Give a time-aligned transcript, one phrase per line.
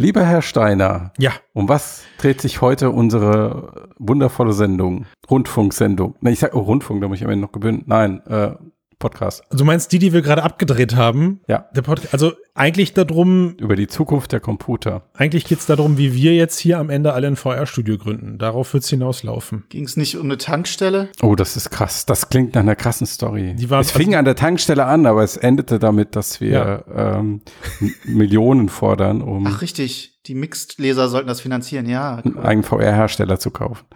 [0.00, 5.06] Lieber Herr Steiner, Ja, um was dreht sich heute unsere wundervolle Sendung?
[5.28, 6.14] Rundfunksendung.
[6.20, 7.82] Ne, ich sag oh, Rundfunk, da muss ich am Ende noch gewöhnen.
[7.86, 8.52] Nein, äh,
[8.98, 9.42] Podcast.
[9.50, 11.40] du meinst die, die wir gerade abgedreht haben?
[11.46, 11.66] Ja.
[11.74, 15.02] Der Podcast, also eigentlich darum, Über die Zukunft der Computer.
[15.14, 18.38] eigentlich geht's darum, wie wir jetzt hier am Ende alle ein VR-Studio gründen.
[18.38, 19.64] Darauf wird's hinauslaufen.
[19.68, 21.10] Ging es nicht um eine Tankstelle?
[21.22, 22.06] Oh, das ist krass.
[22.06, 23.54] Das klingt nach einer krassen Story.
[23.56, 27.42] Die war- es fing an der Tankstelle an, aber es endete damit, dass wir ähm,
[27.80, 30.18] M- Millionen fordern, um Ach, richtig.
[30.26, 32.16] Die Mixed-Leser sollten das finanzieren, ja.
[32.16, 33.86] einen eigenen VR-Hersteller zu kaufen.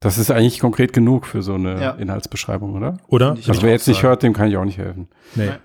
[0.00, 1.90] Das ist eigentlich konkret genug für so eine Ja.
[1.92, 2.98] Inhaltsbeschreibung, oder?
[3.08, 3.30] Oder?
[3.30, 5.08] Also wer jetzt nicht hört, dem kann ich auch nicht helfen.
[5.34, 5.46] Nee.
[5.46, 5.58] Nein.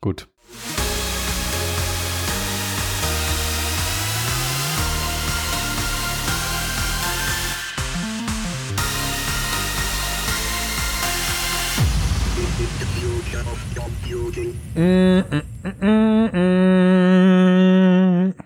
[0.00, 0.28] Gut.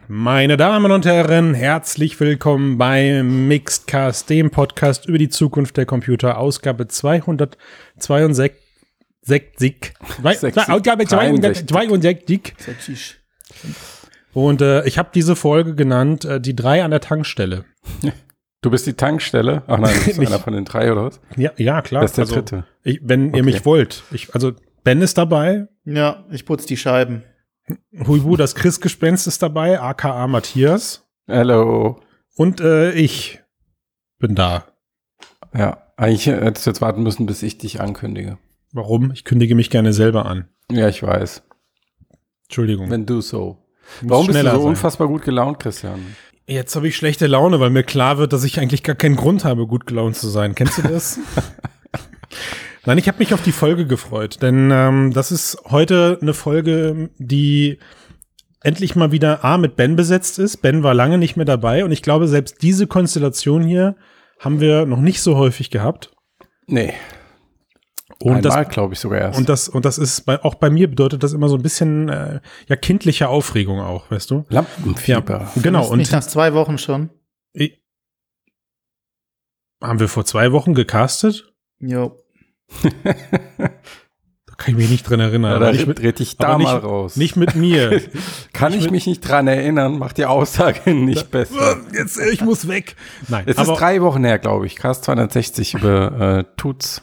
[0.08, 6.38] Meine Damen und Herren, herzlich willkommen bei Mixedcast, dem Podcast über die Zukunft der Computer,
[6.38, 8.52] Ausgabe 262.
[9.20, 9.94] Sechzig.
[10.20, 10.64] Zwei- Sechzig.
[10.64, 12.54] zwei- Ausgabe 262.
[12.58, 13.20] Sächsisch.
[14.32, 17.64] Und äh, ich habe diese Folge genannt, äh, die drei an der Tankstelle.
[18.62, 19.62] Du bist die Tankstelle.
[19.68, 21.20] Ach nein, du bist einer von den drei, oder was?
[21.36, 22.02] Ja, ja klar.
[22.02, 22.64] Das ist der also, dritte.
[22.82, 23.42] Ich, wenn ihr Okay.
[23.42, 24.02] mich wollt.
[24.10, 27.24] Ich, also Ben ist dabei, Ja, ich putze die Scheiben.
[28.06, 31.06] Huibu, das Chris-Gespenst ist dabei, aka Matthias.
[31.26, 32.00] Hello.
[32.36, 33.40] Und äh, ich
[34.18, 34.64] bin da.
[35.54, 38.38] Ja, eigentlich hättest du jetzt warten müssen, bis ich dich ankündige.
[38.72, 39.10] Warum?
[39.12, 40.48] Ich kündige mich gerne selber an.
[40.70, 41.42] Ja, ich weiß.
[42.44, 42.90] Entschuldigung.
[42.90, 43.58] Wenn du so.
[44.00, 44.68] Muss Warum bist du schneller so sein.
[44.70, 46.00] unfassbar gut gelaunt, Christian?
[46.46, 49.44] Jetzt habe ich schlechte Laune, weil mir klar wird, dass ich eigentlich gar keinen Grund
[49.44, 50.54] habe, gut gelaunt zu sein.
[50.54, 51.18] Kennst du das?
[52.84, 57.10] Nein, ich habe mich auf die Folge gefreut, denn ähm, das ist heute eine Folge,
[57.18, 57.78] die
[58.60, 60.58] endlich mal wieder A mit Ben besetzt ist.
[60.58, 63.96] Ben war lange nicht mehr dabei und ich glaube, selbst diese Konstellation hier
[64.40, 66.10] haben wir noch nicht so häufig gehabt.
[66.66, 66.94] Nee,
[68.18, 69.38] Und das, einmal glaube ich sogar erst.
[69.38, 72.08] und das, und das ist bei, auch bei mir bedeutet das immer so ein bisschen
[72.08, 74.44] äh, ja kindliche Aufregung auch, weißt du?
[74.48, 75.50] Lampenfieber.
[75.62, 75.82] genau.
[75.84, 77.10] Vermisst Und mich nach zwei Wochen schon.
[77.52, 77.80] Ich-
[79.80, 81.52] Haben wir vor zwei Wochen gecastet?
[81.78, 82.16] Jo.
[82.82, 85.52] Da kann ich mich nicht dran erinnern.
[85.52, 87.16] Ja, da nicht, mit, dreht dich da mal nicht, raus.
[87.16, 88.00] nicht mit mir.
[88.52, 91.78] Kann ich mich nicht dran erinnern, macht die Aussage nicht besser.
[91.92, 92.96] Jetzt, ich muss weg.
[93.28, 94.76] Nein, Es ist drei Wochen her, glaube ich.
[94.76, 97.02] Cast 260 über äh, Tuts.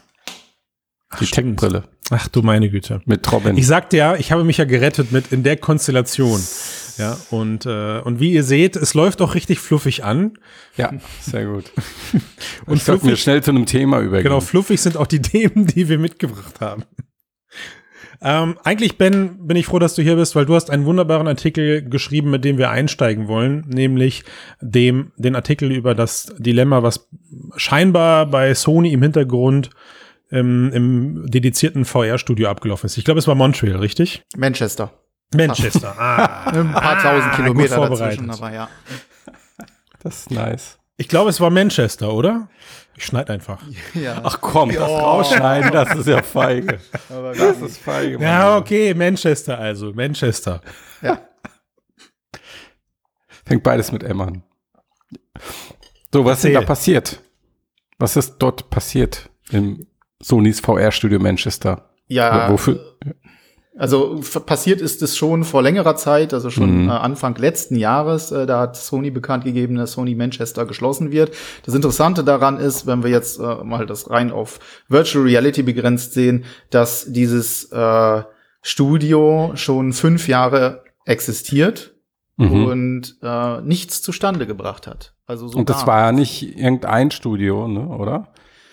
[1.19, 1.25] Die.
[1.25, 3.01] Tech-Brille ach du meine Güte.
[3.06, 3.57] mit Robin.
[3.57, 6.41] Ich sagte ja, ich habe mich ja gerettet mit in der Konstellation.
[7.00, 10.34] Ja, und, äh, und wie ihr seht, es läuft auch richtig fluffig an.
[10.78, 11.72] ja, sehr gut.
[12.66, 14.24] Und Und sollten wir fluffig, schnell zu einem Thema übergehen.
[14.24, 16.84] genau, fluffig sind auch die Themen, die wir mitgebracht haben.
[18.22, 21.28] Ähm, eigentlich, Ben, bin ich froh, dass du hier bist, weil du hast einen wunderbaren
[21.28, 24.26] Artikel geschrieben, mit dem wir einsteigen wollen, nämlich
[24.60, 27.08] dem, den Artikel über das Dilemma, was
[27.56, 29.70] scheinbar bei Sony im Hintergrund
[30.31, 32.98] ähm, im dedizierten VR-Studio abgelaufen ist.
[32.98, 34.24] Ich glaube, es war Montreal, richtig?
[34.36, 34.92] Manchester.
[35.34, 35.95] Manchester.
[36.00, 38.19] Ah, Ein paar Ah, tausend Kilometer vorbereitet.
[38.22, 38.69] dazwischen, aber ja.
[40.01, 40.79] Das ist nice.
[40.97, 42.47] ich glaube, es war Manchester, oder?
[42.95, 43.62] Ich schneide einfach.
[43.94, 44.19] ja.
[44.23, 46.79] Ach komm, das rausschneiden, das ist ja feige.
[47.09, 48.13] aber Das ist feige.
[48.18, 48.23] Mann.
[48.28, 50.62] Ja, okay, Manchester also, Manchester.
[51.01, 51.19] ja.
[53.45, 54.44] Fängt beides mit M an.
[56.13, 57.19] So, was ist denn da passiert?
[57.97, 59.88] Was ist dort passiert im
[60.22, 61.89] Sonys VR-Studio Manchester?
[62.07, 62.97] Ja, Wofür?
[63.79, 66.90] Also passiert ist es schon vor längerer Zeit, also schon Mhm.
[66.90, 71.31] äh, Anfang letzten Jahres, äh, da hat Sony bekannt gegeben, dass Sony Manchester geschlossen wird.
[71.66, 76.13] Das Interessante daran ist, wenn wir jetzt äh, mal das rein auf Virtual Reality begrenzt
[76.13, 78.22] sehen, dass dieses äh,
[78.62, 81.94] Studio schon fünf Jahre existiert
[82.38, 82.66] Mhm.
[82.66, 85.13] und äh, nichts zustande gebracht hat.
[85.28, 88.28] Also so Und das war ja nicht irgendein Studio, ne, oder?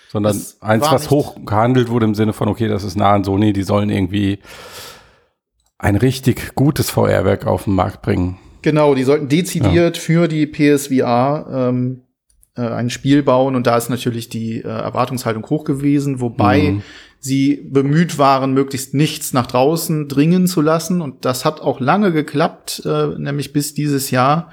[0.09, 3.11] Sondern Das eins, was nicht- hoch gehandelt wurde im Sinne von, okay, das ist nah
[3.11, 4.39] an Sony, die sollen irgendwie
[5.79, 8.37] ein richtig gutes VR-Werk auf den Markt bringen.
[8.61, 12.01] Genau, die sollten dezidiert für die PSVR ähm,
[12.55, 16.81] äh, ein Spiel bauen und da ist natürlich die äh, Erwartungshaltung hoch gewesen, wobei Mhm.
[17.19, 22.11] sie bemüht waren, möglichst nichts nach draußen dringen zu lassen und das hat auch lange
[22.11, 24.51] geklappt, äh, nämlich bis dieses Jahr,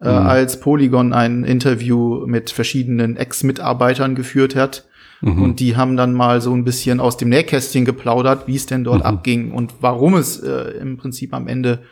[0.00, 0.26] äh, Mhm.
[0.26, 4.84] als Polygon ein Interview mit verschiedenen Ex-Mitarbeitern geführt hat.
[5.20, 5.42] Mhm.
[5.42, 8.84] Und die haben dann mal so ein bisschen aus dem Nähkästchen geplaudert, wie es denn
[8.84, 9.06] dort Mhm.
[9.06, 11.82] abging und warum es äh, im Prinzip am Ende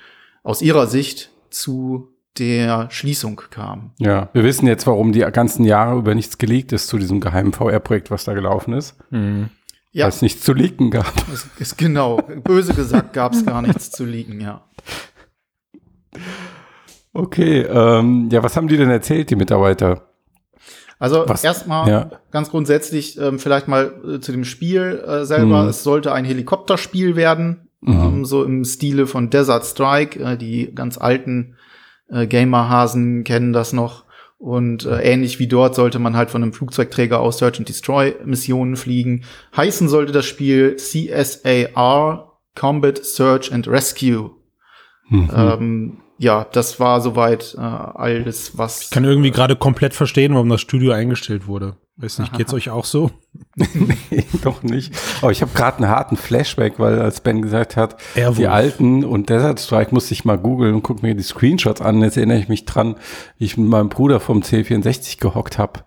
[0.43, 2.09] aus ihrer Sicht zu
[2.39, 3.91] der Schließung kam.
[3.99, 7.53] Ja, wir wissen jetzt, warum die ganzen Jahre über nichts geleakt ist zu diesem geheimen
[7.53, 8.97] VR-Projekt, was da gelaufen ist.
[9.95, 11.13] Ja, Weil es nichts zu leaken gab.
[11.33, 12.17] es ist genau.
[12.43, 14.65] Böse gesagt gab es gar nichts zu liegen, ja.
[17.13, 20.09] Okay, ähm, ja, was haben die denn erzählt, die Mitarbeiter?
[21.03, 22.11] Also erstmal ja.
[22.31, 25.65] ganz grundsätzlich ähm, vielleicht mal äh, zu dem Spiel äh, selber.
[25.65, 25.69] Mhm.
[25.69, 28.01] Es sollte ein Helikopterspiel werden, Mhm.
[28.01, 30.21] ähm, so im Stile von Desert Strike.
[30.21, 31.57] Äh, die ganz alten
[32.09, 34.05] äh, Gamer-Hasen kennen das noch.
[34.39, 38.15] Und äh, ähnlich wie dort sollte man halt von einem Flugzeugträger aus Search and Destroy
[38.25, 39.25] Missionen fliegen.
[39.57, 44.31] Heißen sollte das Spiel CSAR Combat Search and Rescue.
[45.09, 45.31] Mhm.
[45.37, 50.49] Ähm, ja, das war soweit äh, alles, was Ich kann irgendwie gerade komplett verstehen, warum
[50.49, 51.77] das Studio eingestellt wurde.
[51.97, 53.11] Weiß nicht, geht's euch auch so?
[53.57, 54.95] Nee, doch nicht.
[55.21, 58.37] Aber ich habe gerade einen harten Flashback, weil als Ben gesagt hat, Airwolf.
[58.37, 62.01] die alten und Desert Strike musste ich mal googeln und guck mir die Screenshots an.
[62.03, 62.97] Jetzt erinnere ich mich dran,
[63.39, 65.81] wie ich mit meinem Bruder vom C64 gehockt habe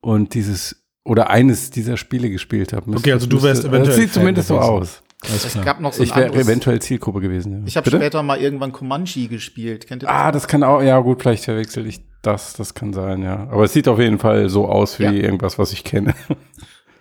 [0.00, 2.90] und dieses oder eines dieser Spiele gespielt habe.
[2.96, 5.02] Okay, also du wärst eventuell Das sieht Fan zumindest so aus.
[5.28, 5.64] Alles es klar.
[5.64, 7.52] gab noch so ein Ich wäre eventuell Zielgruppe gewesen.
[7.52, 7.62] Ja.
[7.66, 9.86] Ich habe später mal irgendwann Comanche gespielt.
[9.86, 10.14] Kennt ihr das?
[10.14, 13.48] Ah, das kann auch, ja gut, vielleicht verwechsel ich das, das kann sein, ja.
[13.50, 15.12] Aber es sieht auf jeden Fall so aus wie Ja.
[15.12, 16.14] irgendwas, was ich kenne.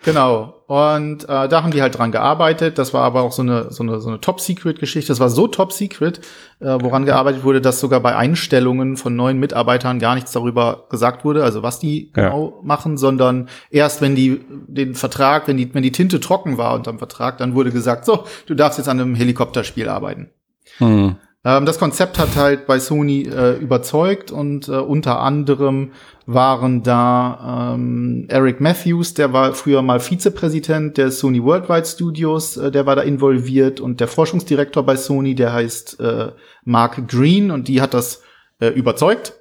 [0.03, 0.63] Genau.
[0.65, 2.77] Und äh, da haben die halt dran gearbeitet.
[2.77, 5.09] Das war aber auch so eine, so eine, so eine Top-Secret-Geschichte.
[5.09, 6.21] Das war so Top-Secret,
[6.59, 11.25] äh, woran gearbeitet wurde, dass sogar bei Einstellungen von neuen Mitarbeitern gar nichts darüber gesagt
[11.25, 12.29] wurde, also was die Ja.
[12.29, 16.73] genau machen, sondern erst wenn die den Vertrag, wenn die, wenn die Tinte trocken war
[16.73, 20.29] unterm Vertrag, dann wurde gesagt, so, du darfst jetzt an einem Helikopterspiel arbeiten.
[20.77, 21.17] Hm.
[21.43, 25.91] Ähm, das Konzept hat halt bei Sony äh, überzeugt und äh, unter anderem
[26.27, 32.71] waren da ähm, Eric Matthews, der war früher mal Vizepräsident der Sony Worldwide Studios, äh,
[32.71, 36.31] der war da involviert und der Forschungsdirektor bei Sony, der heißt äh,
[36.63, 38.21] Mark Green und die hat das
[38.59, 39.33] äh, überzeugt,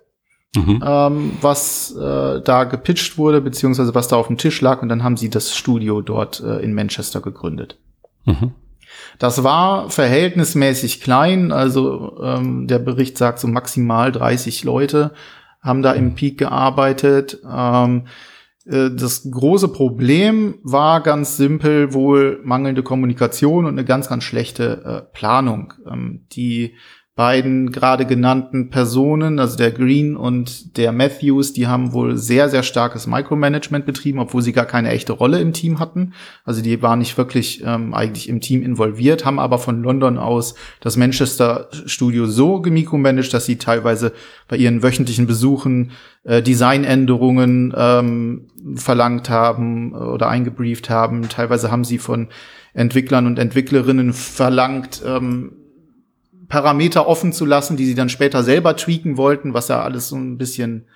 [0.56, 0.82] Mhm.
[0.84, 5.04] ähm, was äh, da gepitcht wurde, beziehungsweise was da auf dem Tisch lag und dann
[5.04, 7.78] haben sie das Studio dort in Manchester gegründet.
[8.24, 8.50] Mhm.
[9.18, 15.12] Das war verhältnismäßig klein, also ähm, der Bericht sagt so maximal 30 Leute
[15.60, 17.38] haben da im Peak gearbeitet.
[17.48, 18.06] Ähm,
[18.66, 24.82] äh, das große Problem war ganz simpel wohl mangelnde Kommunikation und eine ganz, ganz schlechte
[24.84, 25.74] äh, Planung.
[25.90, 26.74] Ähm, die
[27.20, 32.62] beiden gerade genannten Personen, also der Green und der Matthews, die haben wohl sehr, sehr
[32.62, 36.14] starkes Micromanagement betrieben, obwohl sie gar keine echte Rolle im Team hatten.
[36.46, 40.54] Also die waren nicht wirklich ähm, eigentlich im Team involviert, haben aber von London aus
[40.80, 44.14] das Manchester Studio so gemicromanagt, dass sie teilweise
[44.48, 45.90] bei ihren wöchentlichen Besuchen
[46.24, 48.46] äh, Designänderungen ähm,
[48.76, 51.28] verlangt haben oder eingebrieft haben.
[51.28, 52.28] Teilweise haben sie von
[52.72, 55.52] Entwicklern und Entwicklerinnen verlangt, ähm,
[56.50, 60.16] Parameter offen zu lassen, die sie dann später selber tweaken wollten, was ja alles so
[60.16, 60.88] ein bisschen,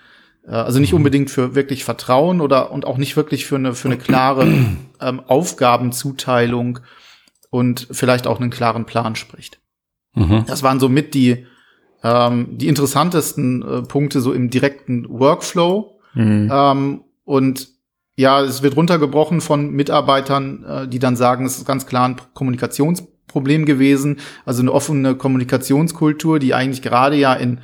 [0.46, 3.88] äh, also nicht unbedingt für wirklich Vertrauen oder und auch nicht wirklich für eine für
[3.88, 4.46] eine klare
[5.00, 6.80] ähm, Aufgabenzuteilung
[7.50, 9.60] und vielleicht auch einen klaren Plan spricht.
[10.14, 10.44] Mhm.
[10.46, 11.46] Das waren so mit die
[12.02, 16.00] ähm, die interessantesten äh, Punkte so im direkten Workflow.
[16.14, 16.50] Mhm.
[16.52, 17.68] Ähm, und
[18.16, 22.16] ja, es wird runtergebrochen von Mitarbeitern, äh, die dann sagen, es ist ganz klar ein
[23.28, 24.18] Kommunikationsproblem gewesen.
[24.44, 27.60] Also eine offene Kommunikationskultur, die eigentlich gerade ja in,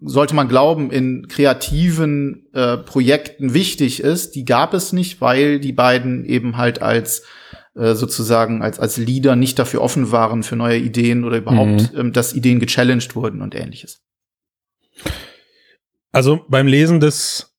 [0.00, 4.34] sollte man glauben, in kreativen äh, Projekten wichtig ist.
[4.34, 7.24] Die gab es nicht, weil die beiden eben halt als
[7.74, 12.12] äh, sozusagen als, als Leader nicht dafür offen waren für neue Ideen oder überhaupt, ähm,
[12.12, 14.02] dass Ideen gechallenged wurden und ähnliches.
[16.10, 17.54] Also beim Lesen des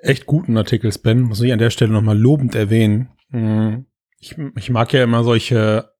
[0.00, 3.08] echt guten Artikels, Ben, muss ich an der Stelle nochmal lobend erwähnen.
[3.30, 3.84] Mm,
[4.20, 5.90] Ich, ich mag ja immer solche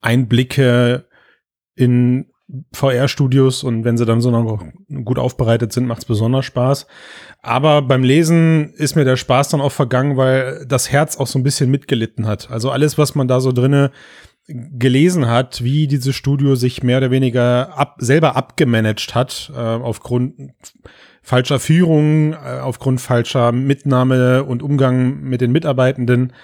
[0.00, 1.06] Einblicke
[1.74, 2.26] in
[2.72, 4.62] VR-Studios und wenn sie dann so noch
[5.04, 6.86] gut aufbereitet sind, macht es besonders Spaß.
[7.42, 11.38] Aber beim Lesen ist mir der Spaß dann auch vergangen, weil das Herz auch so
[11.38, 12.50] ein bisschen mitgelitten hat.
[12.50, 13.90] Also alles, was man da so drinne
[14.46, 20.52] gelesen hat, wie dieses Studio sich mehr oder weniger ab, selber abgemanagt hat, äh, aufgrund
[21.22, 26.34] falscher Führung, äh, aufgrund falscher Mitnahme und Umgang mit den Mitarbeitenden.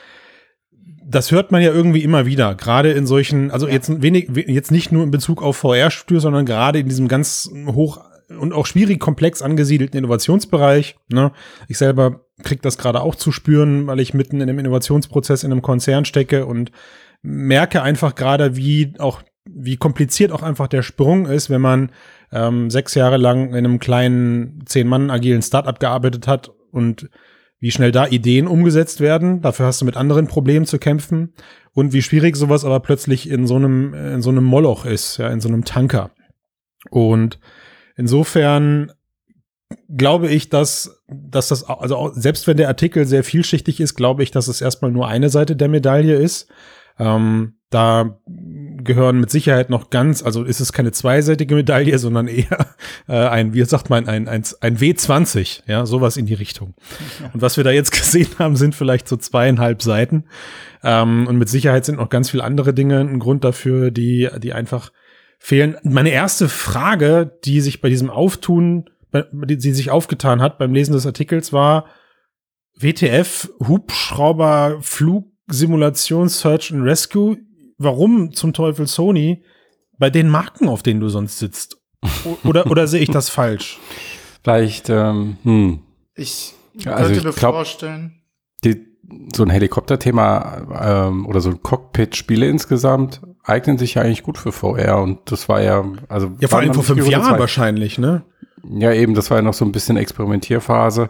[1.10, 4.70] Das hört man ja irgendwie immer wieder, gerade in solchen, also jetzt wenig, we- jetzt
[4.70, 8.00] nicht nur in Bezug auf VR-Studio, sondern gerade in diesem ganz hoch
[8.38, 10.96] und auch schwierig komplex angesiedelten Innovationsbereich.
[11.08, 11.32] Ne?
[11.66, 15.50] Ich selber krieg das gerade auch zu spüren, weil ich mitten in einem Innovationsprozess in
[15.50, 16.70] einem Konzern stecke und
[17.22, 21.90] merke einfach gerade, wie auch wie kompliziert auch einfach der Sprung ist, wenn man
[22.30, 27.10] ähm, sechs Jahre lang in einem kleinen zehn Mann agilen Startup gearbeitet hat und
[27.60, 29.42] wie schnell da Ideen umgesetzt werden.
[29.42, 31.34] Dafür hast du mit anderen Problemen zu kämpfen
[31.72, 35.28] und wie schwierig sowas aber plötzlich in so einem in so einem Moloch ist, ja,
[35.28, 36.10] in so einem Tanker.
[36.90, 37.38] Und
[37.96, 38.92] insofern
[39.94, 44.30] glaube ich, dass, dass das, also selbst wenn der Artikel sehr vielschichtig ist, glaube ich,
[44.30, 46.48] dass es erstmal nur eine Seite der Medaille ist.
[46.98, 48.18] Ähm, da
[48.84, 52.66] gehören mit Sicherheit noch ganz, also ist es keine zweiseitige Medaille, sondern eher
[53.08, 56.74] äh, ein, wie sagt man, ein, ein, ein W20, ja, sowas in die Richtung.
[57.32, 60.24] Und was wir da jetzt gesehen haben, sind vielleicht so zweieinhalb Seiten.
[60.82, 64.52] Ähm, und mit Sicherheit sind noch ganz viele andere Dinge ein Grund dafür, die, die
[64.52, 64.92] einfach
[65.38, 65.76] fehlen.
[65.82, 70.92] Meine erste Frage, die sich bei diesem Auftun, die, die sich aufgetan hat beim Lesen
[70.92, 71.86] des Artikels, war
[72.78, 77.38] WTF, Hubschrauber, Flugsimulation, Search and Rescue.
[77.82, 79.42] Warum zum Teufel Sony
[79.98, 81.78] bei den Marken, auf denen du sonst sitzt?
[82.44, 83.78] Oder, oder sehe ich das falsch?
[84.44, 85.80] Vielleicht, ähm, hm.
[86.14, 88.20] Ich Also könnte ich mir glaub- vorstellen,
[88.64, 88.86] Die,
[89.34, 94.52] so ein Helikopterthema ähm, oder so ein Cockpit-Spiele insgesamt eignen sich ja eigentlich gut für
[94.52, 98.22] VR und das war ja, also Ja, vor allem vor fünf Jahren wahrscheinlich, ne?
[98.68, 101.08] Ja, eben, das war ja noch so ein bisschen Experimentierphase.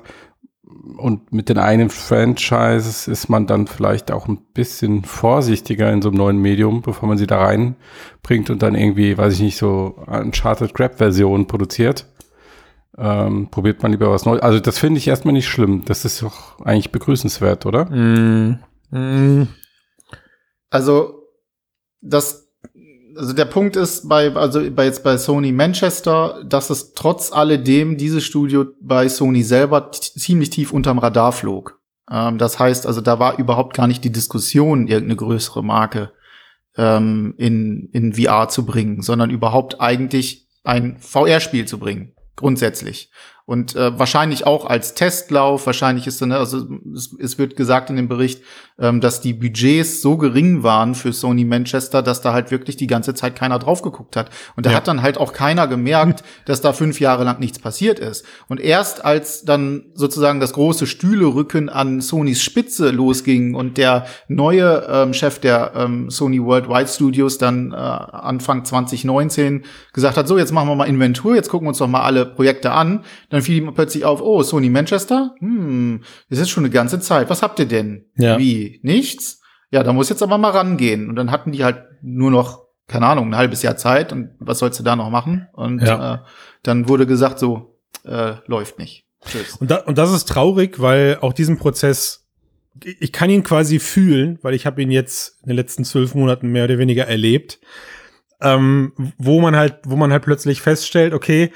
[0.97, 6.09] Und mit den einen Franchises ist man dann vielleicht auch ein bisschen vorsichtiger in so
[6.09, 10.03] einem neuen Medium, bevor man sie da reinbringt und dann irgendwie, weiß ich nicht, so
[10.07, 12.07] Uncharted Grab-Version produziert.
[12.97, 14.43] Ähm, probiert man lieber was Neues.
[14.43, 15.85] Also das finde ich erstmal nicht schlimm.
[15.85, 17.85] Das ist doch eigentlich begrüßenswert, oder?
[17.87, 18.59] Mm.
[18.91, 19.49] Mm.
[20.71, 21.27] Also,
[22.01, 22.40] das,
[23.21, 27.99] also der Punkt ist bei, also bei jetzt bei Sony Manchester, dass es trotz alledem
[27.99, 31.79] dieses Studio bei Sony selber ziemlich tief unterm Radar flog.
[32.11, 36.13] Ähm, das heißt, also da war überhaupt gar nicht die Diskussion, irgendeine größere Marke
[36.79, 43.11] ähm, in, in VR zu bringen, sondern überhaupt eigentlich ein VR-Spiel zu bringen, grundsätzlich.
[43.51, 47.97] Und äh, wahrscheinlich auch als Testlauf, wahrscheinlich ist dann, also es, es wird gesagt in
[47.97, 48.43] dem Bericht,
[48.79, 52.87] ähm, dass die Budgets so gering waren für Sony Manchester, dass da halt wirklich die
[52.87, 54.31] ganze Zeit keiner drauf geguckt hat.
[54.55, 54.77] Und da Ja.
[54.77, 58.25] hat dann halt auch keiner gemerkt, dass da fünf Jahre lang nichts passiert ist.
[58.47, 64.87] Und erst als dann sozusagen das große Stühlerücken an Sonys Spitze losging und der neue
[64.89, 70.53] ähm, Chef der ähm, Sony Worldwide Studios dann äh, Anfang 2019 gesagt hat, so jetzt
[70.53, 73.59] machen wir mal Inventur, jetzt gucken wir uns doch mal alle Projekte an, dann fiel
[73.59, 75.35] ihm plötzlich auf, oh, Sony Manchester?
[75.39, 77.31] Hm, das ist schon eine ganze Zeit.
[77.31, 78.07] Was habt ihr denn?
[78.17, 78.39] Ja.
[78.39, 78.81] Wie?
[78.83, 79.41] Nichts?
[79.71, 81.09] Ja, da muss jetzt aber mal rangehen.
[81.09, 84.13] Und dann hatten die halt nur noch, keine Ahnung, ein halbes Jahr Zeit.
[84.13, 85.47] Und was sollst du da noch machen?
[85.53, 86.15] Und Ja.
[86.15, 86.19] äh,
[86.63, 89.05] dann wurde gesagt, so, äh, läuft nicht.
[89.25, 89.57] Tschüss.
[89.57, 92.27] Und, da, und das ist traurig, weil auch diesen Prozess,
[92.83, 96.49] ich kann ihn quasi fühlen, weil ich habe ihn jetzt in den letzten zwölf Monaten
[96.49, 97.61] mehr oder weniger erlebt,
[98.41, 101.53] ähm, wo man halt, wo man halt plötzlich feststellt, okay,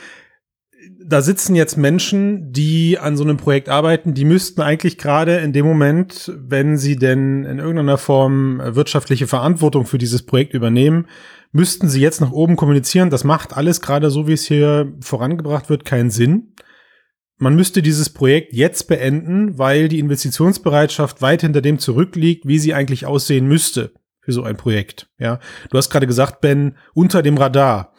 [1.07, 5.53] da sitzen jetzt Menschen, die an so einem Projekt arbeiten, die müssten eigentlich gerade in
[5.53, 11.07] dem Moment, wenn sie denn in irgendeiner Form äh, wirtschaftliche Verantwortung für dieses Projekt übernehmen,
[11.53, 13.11] müssten sie jetzt nach oben kommunizieren.
[13.11, 16.55] Das macht alles gerade so, wie es hier vorangebracht wird, keinen Sinn
[17.39, 22.75] man müsste dieses Projekt jetzt beenden, weil die Investitionsbereitschaft weit hinter dem zurückliegt, wie sie
[22.75, 25.09] eigentlich aussehen müsste für so ein Projekt.
[25.19, 27.93] Ja, du hast gerade gesagt, Ben, unter dem Radar.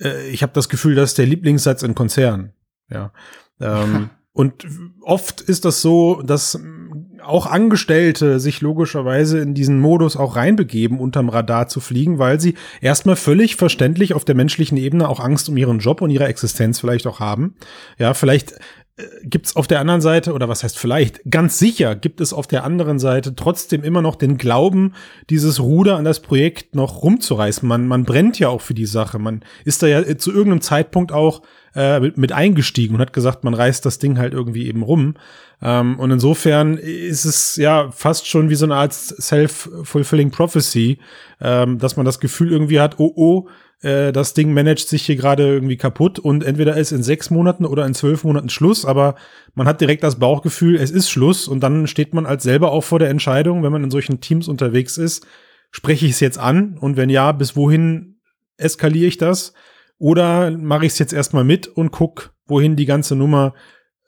[0.00, 2.52] Äh, ich habe das Gefühl, das ist der Lieblingssatz in Konzernen.
[2.90, 3.12] Ja.
[3.60, 4.66] Ähm, und
[5.02, 11.00] oft ist das so, dass mm, auch Angestellte sich logischerweise in diesen Modus auch reinbegeben,
[11.00, 15.48] unterm Radar zu fliegen, weil sie erstmal völlig verständlich auf der menschlichen Ebene auch Angst
[15.48, 17.54] um ihren Job und ihre Existenz vielleicht auch haben.
[17.98, 18.58] Ja, vielleicht
[18.96, 22.46] äh, gibt's auf der anderen Seite, oder was heißt vielleicht, ganz sicher gibt es auf
[22.46, 24.94] der anderen Seite trotzdem immer noch den Glauben,
[25.30, 27.66] dieses Ruder an das Projekt noch rumzureißen.
[27.66, 29.18] Man, man brennt ja auch für die Sache.
[29.18, 31.42] Man ist da ja zu irgendeinem Zeitpunkt auch
[31.74, 35.14] äh, mit, mit eingestiegen und hat gesagt, man reißt das Ding halt irgendwie eben rum.
[35.60, 40.98] Ähm, und insofern ist es ja fast schon wie so eine Art self-fulfilling prophecy,
[41.40, 43.48] ähm, dass man das Gefühl irgendwie hat, oh oh,
[43.84, 47.66] äh, das Ding managt sich hier gerade irgendwie kaputt und entweder ist in sechs Monaten
[47.66, 49.14] oder in zwölf Monaten Schluss, aber
[49.54, 52.82] man hat direkt das Bauchgefühl, es ist Schluss und dann steht man als selber auch
[52.82, 55.26] vor der Entscheidung, wenn man in solchen Teams unterwegs ist,
[55.70, 58.20] spreche ich es jetzt an und wenn ja, bis wohin
[58.56, 59.52] eskaliere ich das?
[59.98, 63.54] Oder mache ich es jetzt erstmal mit und guck, wohin die ganze Nummer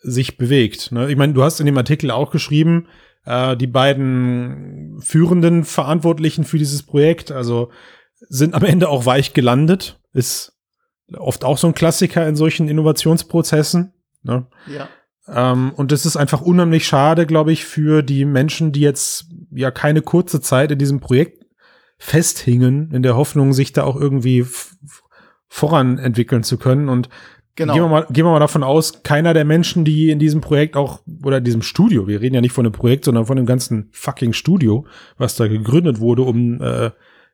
[0.02, 0.92] sich bewegt.
[0.92, 1.10] Ne?
[1.10, 2.86] Ich meine, du hast in dem Artikel auch geschrieben,
[3.24, 7.70] äh, die beiden führenden Verantwortlichen für dieses Projekt, also
[8.20, 10.00] sind am Ende auch weich gelandet.
[10.12, 10.56] Ist
[11.16, 13.92] oft auch so ein Klassiker in solchen Innovationsprozessen.
[14.22, 14.46] Ne?
[14.66, 14.88] Ja.
[15.28, 19.70] Ähm, und es ist einfach unheimlich schade, glaube ich, für die Menschen, die jetzt ja
[19.70, 21.44] keine kurze Zeit in diesem Projekt
[21.98, 24.46] festhingen, in der Hoffnung, sich da auch irgendwie
[25.48, 26.88] voran entwickeln zu können.
[26.88, 27.08] Und
[27.56, 27.72] Genau.
[27.72, 30.76] gehen, wir mal, gehen wir mal davon aus, keiner der Menschen, die in diesem Projekt
[30.76, 33.46] auch, oder in diesem Studio, wir reden ja nicht von einem Projekt, sondern von dem
[33.46, 36.90] ganzen fucking Studio, was da gegründet wurde, um äh,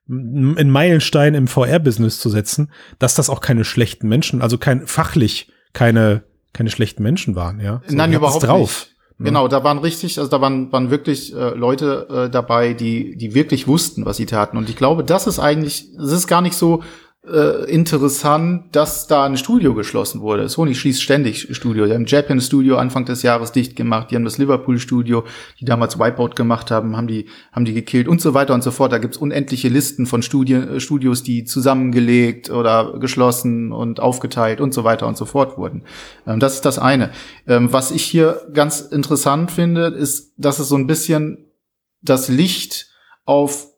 [0.08, 5.50] einen Meilenstein im VR-Business zu setzen, dass das auch keine schlechten Menschen, also kein fachlich
[5.72, 7.80] keine keine schlechten Menschen waren, ja.
[7.86, 8.60] So, Nein, überhaupt drauf.
[8.60, 8.92] nicht.
[9.18, 9.26] Ne?
[9.26, 13.34] Genau, da waren richtig, also da waren, waren wirklich äh, Leute äh, dabei, die, die
[13.34, 14.56] wirklich wussten, was sie taten.
[14.56, 16.82] Und ich glaube, das ist eigentlich, es ist gar nicht so
[17.24, 20.48] äh, interessant, dass da ein Studio geschlossen wurde.
[20.48, 21.86] Sony schließt ständig Studio.
[21.86, 24.10] Die haben Japan Studio Anfang des Jahres dicht gemacht.
[24.10, 25.24] Die haben das Liverpool Studio,
[25.60, 28.72] die damals Wipeout gemacht haben, haben die, haben die gekillt und so weiter und so
[28.72, 28.90] fort.
[28.90, 34.74] Da gibt's unendliche Listen von Studien, äh, Studios, die zusammengelegt oder geschlossen und aufgeteilt und
[34.74, 35.84] so weiter und so fort wurden.
[36.26, 37.12] Ähm, das ist das eine.
[37.46, 41.52] Ähm, was ich hier ganz interessant finde, ist, dass es so ein bisschen
[42.00, 42.88] das Licht
[43.24, 43.68] auf,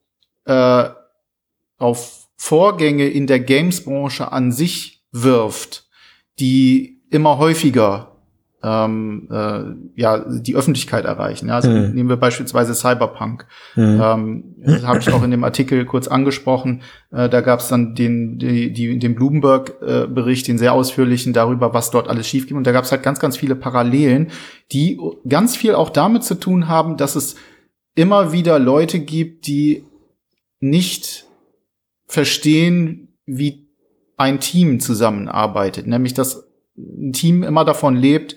[0.47, 0.89] äh,
[1.77, 5.87] auf Vorgänge in der Games-Branche an sich wirft,
[6.39, 8.15] die immer häufiger
[8.65, 11.49] ähm, äh, ja die Öffentlichkeit erreichen.
[11.49, 11.93] Ja, also hm.
[11.93, 13.47] nehmen wir beispielsweise Cyberpunk.
[13.75, 14.01] Hm.
[14.03, 16.81] Ähm, das habe ich auch in dem Artikel kurz angesprochen.
[17.13, 21.75] Äh, da gab es dann den die, die, den Bloomberg-Bericht, äh, den sehr ausführlichen darüber,
[21.75, 22.57] was dort alles schief ging.
[22.57, 24.31] Und da gab es halt ganz ganz viele Parallelen,
[24.73, 24.99] die
[25.29, 27.37] ganz viel auch damit zu tun haben, dass es
[27.95, 29.85] immer wieder Leute gibt, die
[30.61, 31.27] nicht
[32.07, 33.69] verstehen, wie
[34.17, 35.87] ein Team zusammenarbeitet.
[35.87, 36.47] Nämlich, dass
[36.77, 38.37] ein Team immer davon lebt,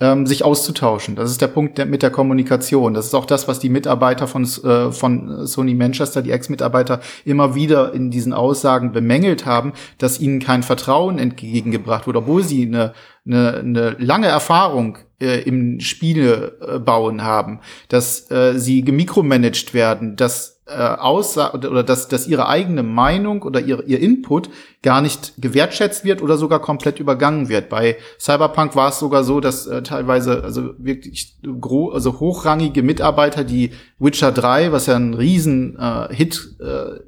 [0.00, 1.14] ähm, sich auszutauschen.
[1.14, 2.94] Das ist der Punkt der, mit der Kommunikation.
[2.94, 7.54] Das ist auch das, was die Mitarbeiter von, äh, von Sony Manchester, die Ex-Mitarbeiter, immer
[7.54, 12.94] wieder in diesen Aussagen bemängelt haben, dass ihnen kein Vertrauen entgegengebracht wurde, obwohl sie eine,
[13.26, 20.16] eine, eine lange Erfahrung äh, im Spiele äh, bauen haben, dass äh, sie gemikromanagt werden,
[20.16, 24.48] dass äh, Aussage oder dass, dass ihre eigene Meinung oder ihr, ihr Input
[24.82, 27.68] gar nicht gewertschätzt wird oder sogar komplett übergangen wird.
[27.68, 33.44] Bei Cyberpunk war es sogar so, dass äh, teilweise also wirklich gro also hochrangige Mitarbeiter,
[33.44, 37.00] die Witcher 3, was ja ein riesen äh, Hit äh,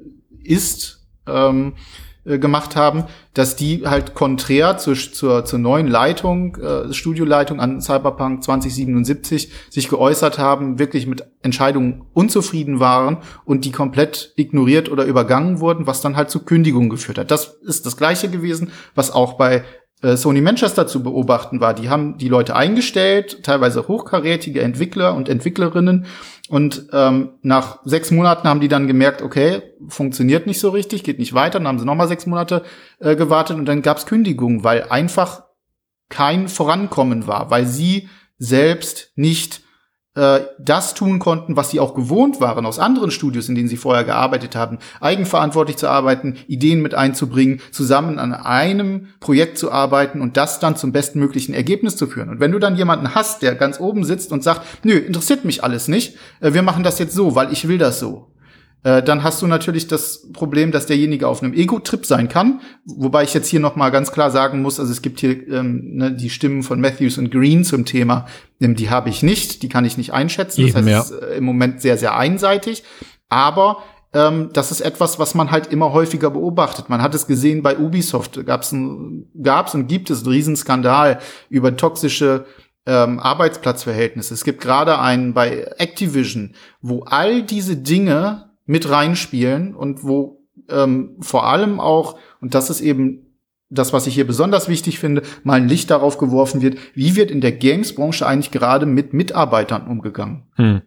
[0.43, 1.73] ist, ähm,
[2.25, 3.03] äh, gemacht haben,
[3.33, 9.89] dass die halt konträr zur, zur, zur neuen Leitung, äh, Studioleitung an Cyberpunk 2077 sich
[9.89, 16.01] geäußert haben, wirklich mit Entscheidungen unzufrieden waren und die komplett ignoriert oder übergangen wurden, was
[16.01, 17.29] dann halt zu Kündigungen geführt hat.
[17.29, 19.63] Das ist das gleiche gewesen, was auch bei
[20.03, 21.73] äh, Sony Manchester zu beobachten war.
[21.73, 26.05] Die haben die Leute eingestellt, teilweise hochkarätige Entwickler und Entwicklerinnen.
[26.49, 31.19] Und ähm, nach sechs Monaten haben die dann gemerkt, okay, funktioniert nicht so richtig, geht
[31.19, 31.59] nicht weiter.
[31.59, 32.63] Dann haben sie nochmal sechs Monate
[32.99, 35.43] äh, gewartet und dann gab es Kündigungen, weil einfach
[36.09, 39.61] kein Vorankommen war, weil sie selbst nicht
[40.15, 43.77] äh, das tun konnten, was sie auch gewohnt waren aus anderen Studios, in denen sie
[43.77, 50.21] vorher gearbeitet haben, eigenverantwortlich zu arbeiten, Ideen mit einzubringen, zusammen an einem Projekt zu arbeiten
[50.21, 52.29] und das dann zum bestmöglichen Ergebnis zu führen.
[52.29, 55.63] Und wenn du dann jemanden hast, der ganz oben sitzt und sagt, nö, interessiert mich
[55.63, 58.27] alles nicht, äh, wir machen das jetzt so, weil ich will das so,
[58.83, 62.61] äh, dann hast du natürlich das Problem, dass derjenige auf einem Ego-Trip sein kann.
[62.85, 65.95] Wobei ich jetzt hier noch mal ganz klar sagen muss, also es gibt hier ähm,
[65.95, 68.25] ne, die Stimmen von Matthews und Green zum Thema,
[68.59, 70.61] ähm, die habe ich nicht, die kann ich nicht einschätzen.
[70.61, 70.99] Eben, das heißt, ja.
[70.99, 72.83] es ist äh, im Moment sehr, sehr einseitig.
[73.29, 73.77] Aber
[74.13, 76.89] ähm, das ist etwas, was man halt immer häufiger beobachtet.
[76.89, 78.75] Man hat es gesehen bei Ubisoft, gab es
[79.41, 81.19] gab's und gibt es einen Riesenskandal
[81.49, 82.45] über toxische
[82.85, 84.33] ähm, Arbeitsplatzverhältnisse.
[84.33, 91.17] Es gibt gerade einen bei Activision, wo all diese Dinge mit reinspielen und wo ähm,
[91.19, 93.33] vor allem auch, und das ist eben
[93.69, 97.31] das, was ich hier besonders wichtig finde, mal ein Licht darauf geworfen wird, wie wird
[97.31, 100.43] in der Games-Branche eigentlich gerade mit Mitarbeitern umgegangen?
[100.55, 100.81] Hm.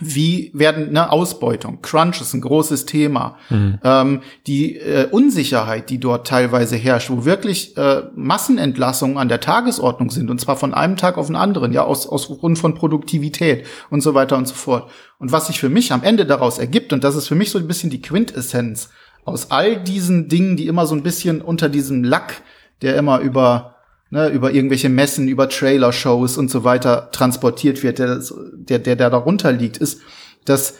[0.00, 3.78] Wie werden ne, Ausbeutung, Crunch ist ein großes Thema, mhm.
[3.82, 10.10] ähm, die äh, Unsicherheit, die dort teilweise herrscht, wo wirklich äh, Massenentlassungen an der Tagesordnung
[10.10, 13.64] sind und zwar von einem Tag auf den anderen, ja aus aus Grund von Produktivität
[13.88, 14.90] und so weiter und so fort.
[15.18, 17.58] Und was sich für mich am Ende daraus ergibt und das ist für mich so
[17.58, 18.90] ein bisschen die Quintessenz
[19.24, 22.42] aus all diesen Dingen, die immer so ein bisschen unter diesem Lack,
[22.82, 23.75] der immer über
[24.10, 28.20] ne, über irgendwelche Messen, über Trailer-Shows und so weiter transportiert wird, der,
[28.54, 30.00] der, der, der darunter liegt, ist,
[30.44, 30.74] dass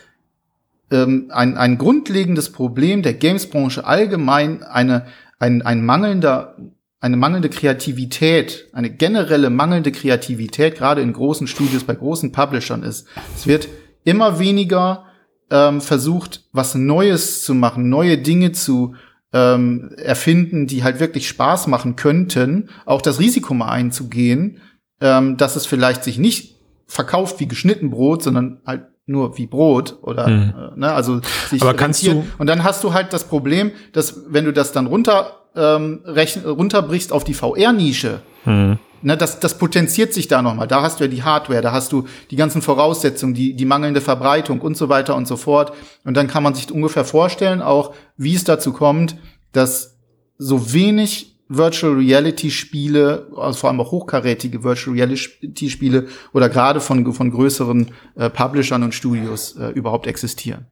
[0.90, 5.06] ähm, ein, ein grundlegendes Problem der Games-Branche allgemein eine,
[5.38, 6.56] ein, ein mangelnder
[6.98, 13.06] eine mangelnde Kreativität, eine generelle mangelnde Kreativität, gerade in großen Studios, bei großen Publishern ist.
[13.36, 13.68] Es wird
[14.04, 15.04] immer weniger
[15.50, 18.94] ähm, versucht, was Neues zu machen, neue Dinge zu
[19.36, 24.62] ähm, erfinden, die halt wirklich Spaß machen könnten, auch das Risiko mal einzugehen,
[25.02, 29.98] ähm, dass es vielleicht sich nicht verkauft wie geschnitten Brot, sondern halt nur wie Brot
[30.00, 30.54] oder mhm.
[30.74, 31.20] äh, ne, also
[31.50, 34.72] sich Aber kannst du und dann hast du halt das Problem, dass wenn du das
[34.72, 40.42] dann runter ähm, rechn, runterbrichst auf die VR-Nische, mhm ne, das, das potenziert sich da
[40.42, 40.68] nochmal.
[40.68, 44.00] Da hast du ja die Hardware, da hast du die ganzen Voraussetzungen, die, die mangelnde
[44.00, 45.72] Verbreitung und so weiter und so fort.
[46.04, 49.16] Und dann kann man sich ungefähr vorstellen, auch wie es dazu kommt,
[49.52, 49.98] dass
[50.38, 56.80] so wenig Virtual Reality Spiele, also vor allem auch hochkarätige Virtual Reality Spiele oder gerade
[56.80, 60.66] von, von größeren äh, Publishern und Studios äh, überhaupt existieren.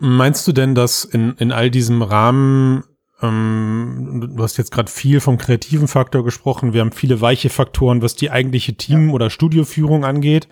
[0.00, 2.84] Meinst du denn, dass in, in all diesem Rahmen,
[3.22, 8.02] ähm, du hast jetzt gerade viel vom kreativen Faktor gesprochen, wir haben viele weiche Faktoren,
[8.02, 10.48] was die eigentliche Team- oder Studioführung angeht.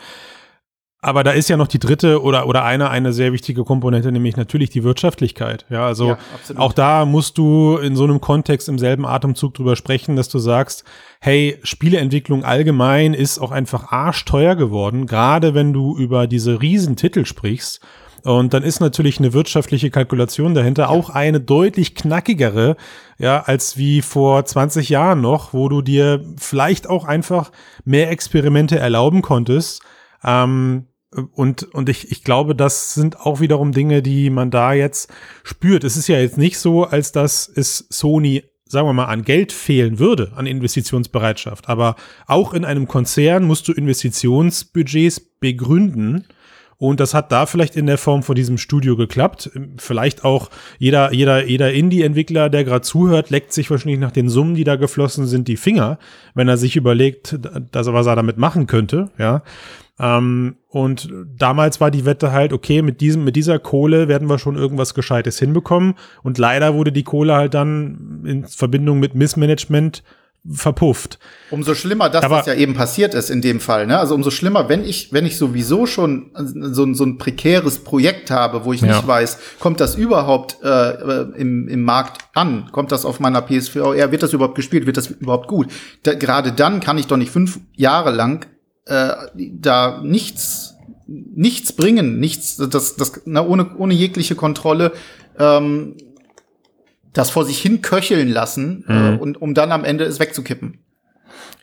[1.01, 4.37] Aber da ist ja noch die dritte oder, oder eine, eine sehr wichtige Komponente, nämlich
[4.37, 5.65] natürlich die Wirtschaftlichkeit.
[5.71, 6.19] Ja, also ja,
[6.57, 10.41] auch da musst du in so einem Kontext im selben Atemzug drüber sprechen, dass du
[10.41, 10.83] sagst,
[11.21, 17.81] hey, Spieleentwicklung allgemein ist auch einfach arschteuer geworden, gerade wenn du über diese Riesentitel sprichst.
[18.25, 20.89] Und dann ist natürlich eine wirtschaftliche Kalkulation dahinter ja.
[20.89, 22.77] auch eine deutlich knackigere,
[23.19, 27.53] ja, als wie vor 20 Jahren noch, wo du dir vielleicht auch einfach
[27.85, 29.83] mehr Experimente erlauben konntest,
[30.25, 30.87] ähm,
[31.33, 35.11] und, und ich, ich glaube, das sind auch wiederum Dinge, die man da jetzt
[35.43, 35.85] spürt.
[35.85, 39.53] Es ist ja jetzt nicht so, als dass es Sony, sagen wir mal, an Geld
[39.53, 41.69] fehlen würde, an Investitionsbereitschaft.
[41.69, 46.27] Aber auch in einem Konzern musst du Investitionsbudgets begründen.
[46.79, 49.51] Und das hat da vielleicht in der Form von diesem Studio geklappt.
[49.79, 54.55] Vielleicht auch jeder, jeder, jeder Indie-Entwickler, der gerade zuhört, leckt sich wahrscheinlich nach den Summen,
[54.55, 55.99] die da geflossen sind, die Finger,
[56.35, 57.37] wenn er sich überlegt,
[57.73, 59.43] dass er was er damit machen könnte, ja.
[60.01, 64.39] Ähm, und damals war die Wette halt, okay, mit diesem, mit dieser Kohle werden wir
[64.39, 65.95] schon irgendwas Gescheites hinbekommen.
[66.23, 70.05] Und leider wurde die Kohle halt dann in Verbindung mit Missmanagement
[70.51, 71.19] verpufft.
[71.51, 73.87] Umso schlimmer, dass Aber das ja eben passiert ist in dem Fall.
[73.87, 73.99] Ne?
[73.99, 78.65] Also umso schlimmer, wenn ich, wenn ich sowieso schon so, so ein prekäres Projekt habe,
[78.65, 78.89] wo ich ja.
[78.89, 82.71] nicht weiß, kommt das überhaupt äh, im, im Markt an?
[82.73, 84.11] Kommt das auf meiner PSVR?
[84.11, 84.87] Wird das überhaupt gespielt?
[84.87, 85.69] Wird das überhaupt gut?
[86.03, 88.47] Da, gerade dann kann ich doch nicht fünf Jahre lang
[88.87, 90.75] äh, da nichts
[91.09, 94.93] nichts bringen, nichts, das, das na, ohne, ohne jegliche Kontrolle
[95.39, 95.97] ähm,
[97.19, 99.15] das vor sich hin köcheln lassen äh, mhm.
[99.15, 100.79] äh, und um dann am Ende es wegzukippen.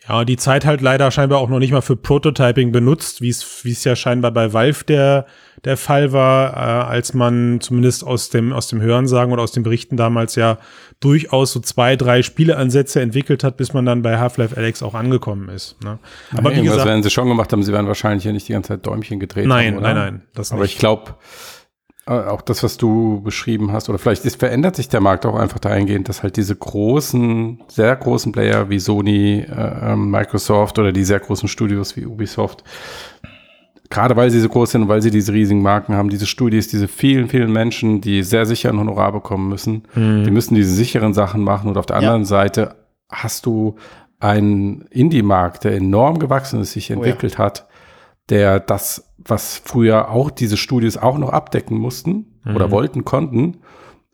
[0.08, 3.64] Ja, die Zeit halt leider scheinbar auch noch nicht mal für Prototyping benutzt, wie es
[3.66, 5.26] wie es ja scheinbar bei Valve der
[5.64, 9.64] der Fall war, äh, als man zumindest aus dem aus dem Hörensagen oder aus den
[9.64, 10.60] Berichten damals ja
[11.00, 15.50] durchaus so zwei, drei Spieleansätze entwickelt hat, bis man dann bei Half-Life Alex auch angekommen
[15.50, 15.82] ist.
[15.84, 15.98] Ne?
[16.38, 18.54] Aber ja, wie gesagt, werden sie schon gemacht haben, sie werden wahrscheinlich ja nicht die
[18.54, 21.16] ganze Zeit Däumchen gedreht nein, haben, Nein, nein, nein, das Aber ich glaube,
[22.06, 25.60] auch das, was du beschrieben hast, oder vielleicht ist, verändert sich der Markt auch einfach
[25.60, 31.04] dahingehend, dass halt diese großen, sehr großen Player wie Sony, äh, ähm, Microsoft oder die
[31.04, 32.64] sehr großen Studios wie Ubisoft,
[33.90, 36.68] gerade weil sie so groß sind und weil sie diese riesigen Marken haben, diese Studios,
[36.68, 40.26] diese vielen, vielen Menschen, die sehr sicher ein Honorar bekommen müssen, mhm.
[40.26, 42.28] die müssen diese sicheren Sachen machen und auf der anderen ja.
[42.28, 42.76] Seite
[43.10, 43.78] hast du
[44.20, 47.46] einen Indie-Markt, der enorm gewachsen ist, sich entwickelt oh ja.
[47.46, 47.68] hat,
[48.30, 52.56] der das, was früher auch diese Studios auch noch abdecken mussten mhm.
[52.56, 53.58] oder wollten, konnten,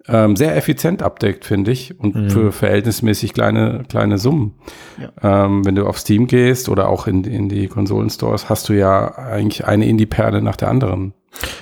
[0.07, 2.29] ähm, sehr effizient abdeckt, finde ich, und mhm.
[2.29, 4.55] für verhältnismäßig kleine, kleine Summen.
[4.99, 5.45] Ja.
[5.45, 9.15] Ähm, wenn du auf Steam gehst oder auch in, in die Konsolenstores, hast du ja
[9.15, 11.13] eigentlich eine Indie-Perle nach der anderen.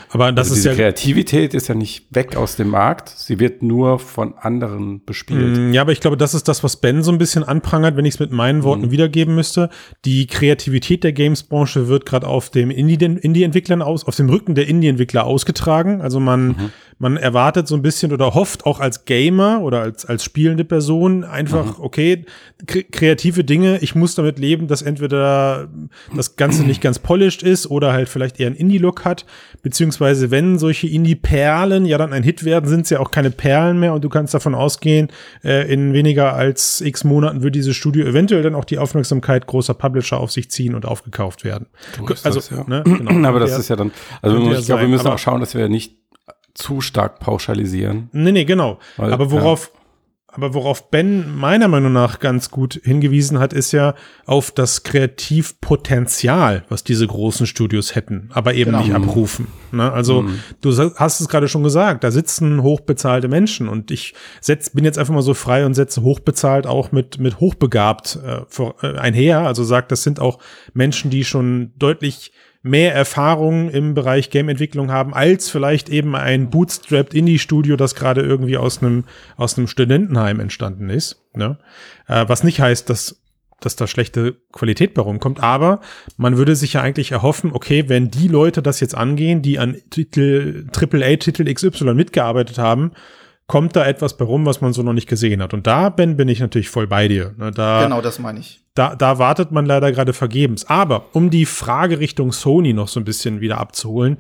[0.10, 3.40] Aber das also ist diese ja Kreativität ist ja nicht weg aus dem Markt, sie
[3.40, 5.58] wird nur von anderen bespielt.
[5.58, 8.06] Mm, ja, aber ich glaube, das ist das, was Ben so ein bisschen anprangert, wenn
[8.06, 8.92] ich es mit meinen Worten mhm.
[8.92, 9.70] wiedergeben müsste.
[10.06, 15.26] Die Kreativität der Games-Branche wird gerade auf dem Indie-Entwicklern aus, auf dem Rücken der Indie-Entwickler
[15.26, 16.02] ausgetragen.
[16.02, 16.72] Also man, mhm.
[17.00, 21.24] Man erwartet so ein bisschen oder hofft auch als Gamer oder als, als spielende Person
[21.24, 21.84] einfach, mhm.
[21.84, 22.26] okay,
[22.68, 25.70] kreative Dinge, ich muss damit leben, dass entweder
[26.16, 29.26] das Ganze nicht ganz polished ist oder halt vielleicht eher einen Indie-Look hat
[29.62, 33.80] beziehungsweise wenn solche Indie-Perlen ja dann ein Hit werden, sind es ja auch keine Perlen
[33.80, 35.10] mehr und du kannst davon ausgehen,
[35.44, 39.74] äh, in weniger als x Monaten wird dieses Studio eventuell dann auch die Aufmerksamkeit großer
[39.74, 41.68] Publisher auf sich ziehen und aufgekauft werden.
[42.24, 42.64] also, das, ja.
[42.68, 43.28] ne, genau.
[43.30, 45.98] aber das ist ja dann, also ich glaube, wir müssen auch schauen, dass wir nicht
[46.60, 48.10] zu stark pauschalisieren.
[48.12, 48.80] Nee, nee, genau.
[48.98, 49.72] Weil, aber worauf,
[50.32, 53.96] aber worauf Ben meiner Meinung nach ganz gut hingewiesen hat, ist ja
[54.26, 58.84] auf das Kreativpotenzial, was diese großen Studios hätten, aber eben genau.
[58.84, 59.48] nicht abrufen.
[59.72, 59.92] Ne?
[59.92, 60.40] Also mhm.
[60.62, 65.00] du hast es gerade schon gesagt, da sitzen hochbezahlte Menschen und ich setz, bin jetzt
[65.00, 69.42] einfach mal so frei und setze hochbezahlt auch mit, mit hochbegabt äh, vor, äh, einher.
[69.42, 70.38] Also sagt, das sind auch
[70.74, 77.14] Menschen, die schon deutlich mehr Erfahrung im Bereich Game-Entwicklung haben, als vielleicht eben ein bootstrapped
[77.14, 79.06] Indie-Studio, das gerade irgendwie aus einem,
[79.38, 81.24] aus einem Studentenheim entstanden ist.
[81.34, 81.58] Ne?
[82.08, 83.22] Äh, was nicht heißt, dass
[83.62, 85.82] dass da schlechte Qualität bei rumkommt, aber
[86.18, 89.76] man würde sich ja eigentlich erhoffen, okay, wenn die Leute das jetzt angehen, die an
[89.90, 92.92] Titel, AAA-Titel XY mitgearbeitet haben,
[93.50, 95.56] kommt da etwas bei rum, was man so noch nicht gesehen hat.
[95.56, 97.34] Und da, Ben, bin ich natürlich voll bei dir.
[97.36, 98.62] Ne, da, genau, das meine ich.
[98.76, 100.70] Da, da wartet man leider gerade vergebens.
[100.70, 104.20] Aber um die Frage Richtung Sony noch so ein bisschen wieder abzuholen,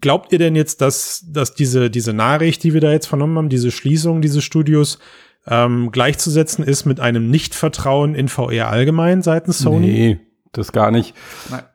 [0.00, 3.48] glaubt ihr denn jetzt, dass, dass diese, diese Nachricht, die wir da jetzt vernommen haben,
[3.48, 5.00] diese Schließung dieses Studios,
[5.48, 9.86] ähm, gleichzusetzen ist mit einem Nichtvertrauen in VR allgemein seitens Sony?
[9.86, 10.20] Nee,
[10.58, 11.14] das gar nicht.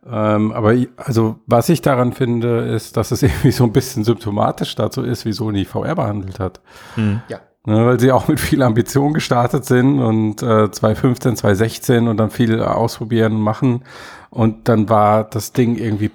[0.09, 4.03] Ähm, aber ich, also was ich daran finde, ist, dass es irgendwie so ein bisschen
[4.03, 6.61] symptomatisch dazu ist, wie Sony VR behandelt hat.
[6.95, 7.21] Hm.
[7.27, 7.39] Ja.
[7.65, 12.31] Ne, weil sie auch mit viel Ambition gestartet sind und äh, 2015, 2016 und dann
[12.31, 13.83] viel ausprobieren und machen.
[14.29, 16.09] Und dann war das Ding irgendwie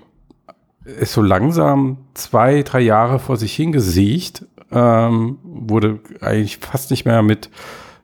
[0.84, 7.22] ist so langsam zwei, drei Jahre vor sich hingesiecht, ähm, wurde eigentlich fast nicht mehr
[7.22, 7.50] mit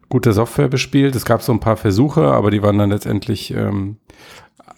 [0.09, 1.15] guter Software bespielt.
[1.15, 3.97] Es gab so ein paar Versuche, aber die waren dann letztendlich ähm,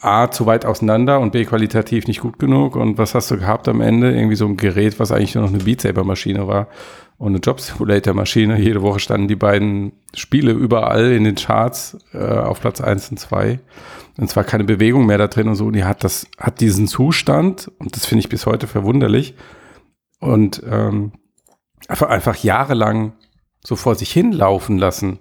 [0.00, 2.76] A, zu weit auseinander und B, qualitativ nicht gut genug.
[2.76, 4.14] Und was hast du gehabt am Ende?
[4.14, 6.68] Irgendwie so ein Gerät, was eigentlich nur noch eine Beat Saber Maschine war
[7.18, 8.59] und eine Job Simulator Maschine.
[8.59, 13.18] Jede Woche standen die beiden Spiele überall in den Charts äh, auf Platz eins und
[13.18, 13.61] zwei
[14.18, 15.66] und zwar keine Bewegung mehr da drin und so.
[15.66, 19.35] Und die hat das, hat diesen Zustand, und das finde ich bis heute verwunderlich,
[20.20, 21.12] und ähm,
[21.88, 23.14] einfach, einfach jahrelang
[23.64, 25.18] so vor sich hinlaufen lassen,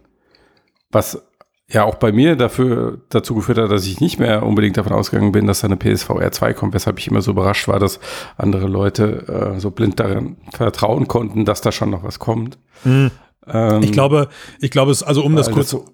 [0.91, 1.23] was
[1.71, 5.31] ja auch bei mir dafür dazu geführt hat, dass ich nicht mehr unbedingt davon ausgegangen
[5.31, 7.99] bin, dass da eine PSVR 2 kommt, weshalb ich immer so überrascht war, dass
[8.37, 12.57] andere Leute äh, so blind daran vertrauen konnten, dass da schon noch was kommt.
[12.83, 13.11] Mhm.
[13.47, 14.29] Ähm, ich glaube,
[14.59, 15.85] ich glaube es, also um das kurz so,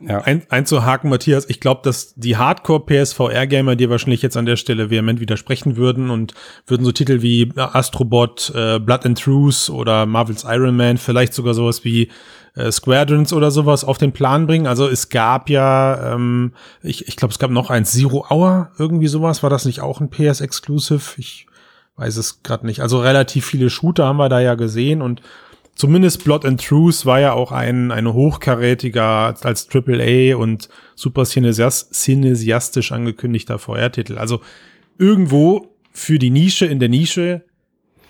[0.00, 0.20] ja.
[0.22, 5.20] ein, einzuhaken, Matthias, ich glaube, dass die Hardcore-PSVR-Gamer dir wahrscheinlich jetzt an der Stelle vehement
[5.20, 6.34] widersprechen würden und
[6.66, 11.54] würden so Titel wie Astrobot, äh, Blood and Truth oder Marvel's Iron Man, vielleicht sogar
[11.54, 12.10] sowas wie
[12.56, 14.66] äh, Squadrons oder sowas auf den Plan bringen.
[14.66, 19.06] Also es gab ja, ähm, ich, ich glaube, es gab noch ein Zero Hour, irgendwie
[19.06, 19.42] sowas.
[19.42, 21.14] War das nicht auch ein PS-Exclusive?
[21.18, 21.46] Ich
[21.96, 22.80] weiß es gerade nicht.
[22.80, 25.22] Also relativ viele Shooter haben wir da ja gesehen und
[25.74, 32.92] zumindest Blood and Truth war ja auch ein, ein hochkarätiger als AAA und super cinesiastisch
[32.92, 34.18] angekündigter VR-Titel.
[34.18, 34.40] Also
[34.98, 37.44] irgendwo für die Nische in der Nische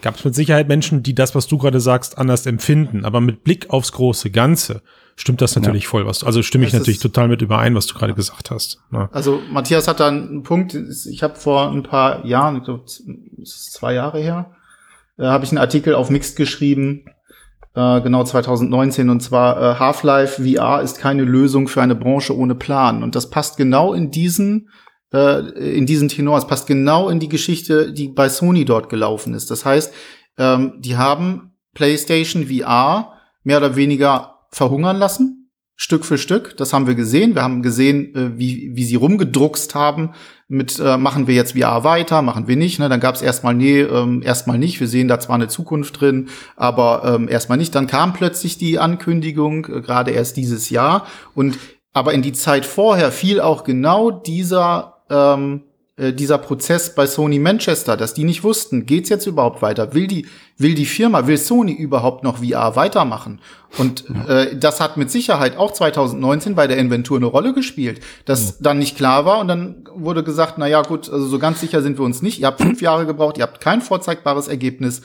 [0.03, 3.05] gab es mit Sicherheit Menschen, die das, was du gerade sagst, anders empfinden.
[3.05, 4.83] Aber mit Blick aufs große Ganze
[5.17, 5.91] stimmt das natürlich ja.
[5.91, 6.07] voll.
[6.07, 8.81] Was, also stimme ich das natürlich total mit überein, was du gerade gesagt hast.
[8.93, 9.09] Ja.
[9.13, 10.75] Also Matthias hat da einen Punkt.
[10.75, 12.85] Ich habe vor ein paar Jahren, ich glaube,
[13.45, 14.51] zwei Jahre her,
[15.19, 17.05] äh, habe ich einen Artikel auf Mixed geschrieben,
[17.75, 22.55] äh, genau 2019 und zwar äh, Half-Life VR ist keine Lösung für eine Branche ohne
[22.55, 24.71] Plan und das passt genau in diesen
[25.13, 29.35] äh, in diesen Tenor, es passt genau in die Geschichte, die bei Sony dort gelaufen
[29.35, 29.51] ist.
[29.51, 29.93] Das heißt,
[30.39, 35.47] ähm, die haben PlayStation VR mehr oder weniger verhungern lassen
[35.79, 36.57] Stück für Stück.
[36.57, 37.35] Das haben wir gesehen.
[37.35, 40.13] Wir haben gesehen, äh, wie, wie sie rumgedruckst haben
[40.49, 42.79] mit, äh, machen wir jetzt VR weiter, machen wir nicht.
[42.79, 42.89] Ne?
[42.89, 44.81] Dann gab es erstmal, nee, ähm, erstmal nicht.
[44.81, 47.75] Wir sehen da zwar eine Zukunft drin, aber ähm, erstmal nicht.
[47.75, 51.07] Dann kam plötzlich die Ankündigung, äh, gerade erst dieses Jahr.
[51.35, 51.59] Und
[51.93, 55.63] aber in die Zeit vorher fiel auch genau dieser ähm,
[55.99, 59.95] äh, dieser Prozess bei Sony Manchester, dass die nicht wussten, geht's jetzt überhaupt weiter?
[59.95, 60.27] Will die,
[60.59, 63.41] will die Firma, will Sony überhaupt noch VR weitermachen?
[63.79, 64.43] Und ja.
[64.43, 68.55] äh, das hat mit Sicherheit auch 2019 bei der Inventur eine Rolle gespielt, dass ja.
[68.61, 71.81] dann nicht klar war und dann wurde gesagt, na ja, gut, also so ganz sicher
[71.81, 72.41] sind wir uns nicht.
[72.41, 75.01] Ihr habt fünf Jahre gebraucht, ihr habt kein vorzeigbares Ergebnis.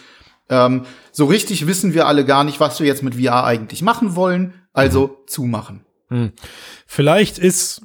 [0.50, 0.84] Ähm,
[1.14, 4.56] so richtig wissen wir alle gar nicht, was wir jetzt mit VR eigentlich machen wollen.
[4.74, 5.28] Also mhm.
[5.28, 5.86] zumachen.
[6.10, 6.34] Hm.
[6.86, 7.82] Vielleicht ist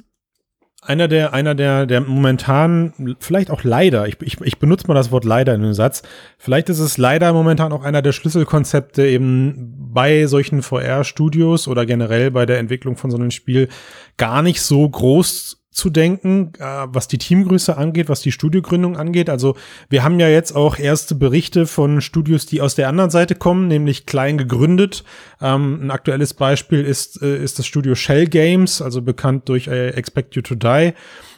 [0.87, 5.11] einer der, einer der, der momentan, vielleicht auch leider, ich, ich, ich benutze mal das
[5.11, 6.01] Wort leider in dem Satz,
[6.37, 12.31] vielleicht ist es leider momentan auch einer der Schlüsselkonzepte eben bei solchen VR-Studios oder generell
[12.31, 13.67] bei der Entwicklung von so einem Spiel
[14.15, 19.29] gar nicht so groß zu denken, äh, was die Teamgröße angeht, was die Studiogründung angeht.
[19.29, 19.55] Also
[19.89, 23.67] wir haben ja jetzt auch erste Berichte von Studios, die aus der anderen Seite kommen,
[23.67, 25.03] nämlich klein gegründet.
[25.39, 29.89] Ähm, ein aktuelles Beispiel ist, äh, ist das Studio Shell Games, also bekannt durch äh,
[29.89, 30.93] Expect You to Die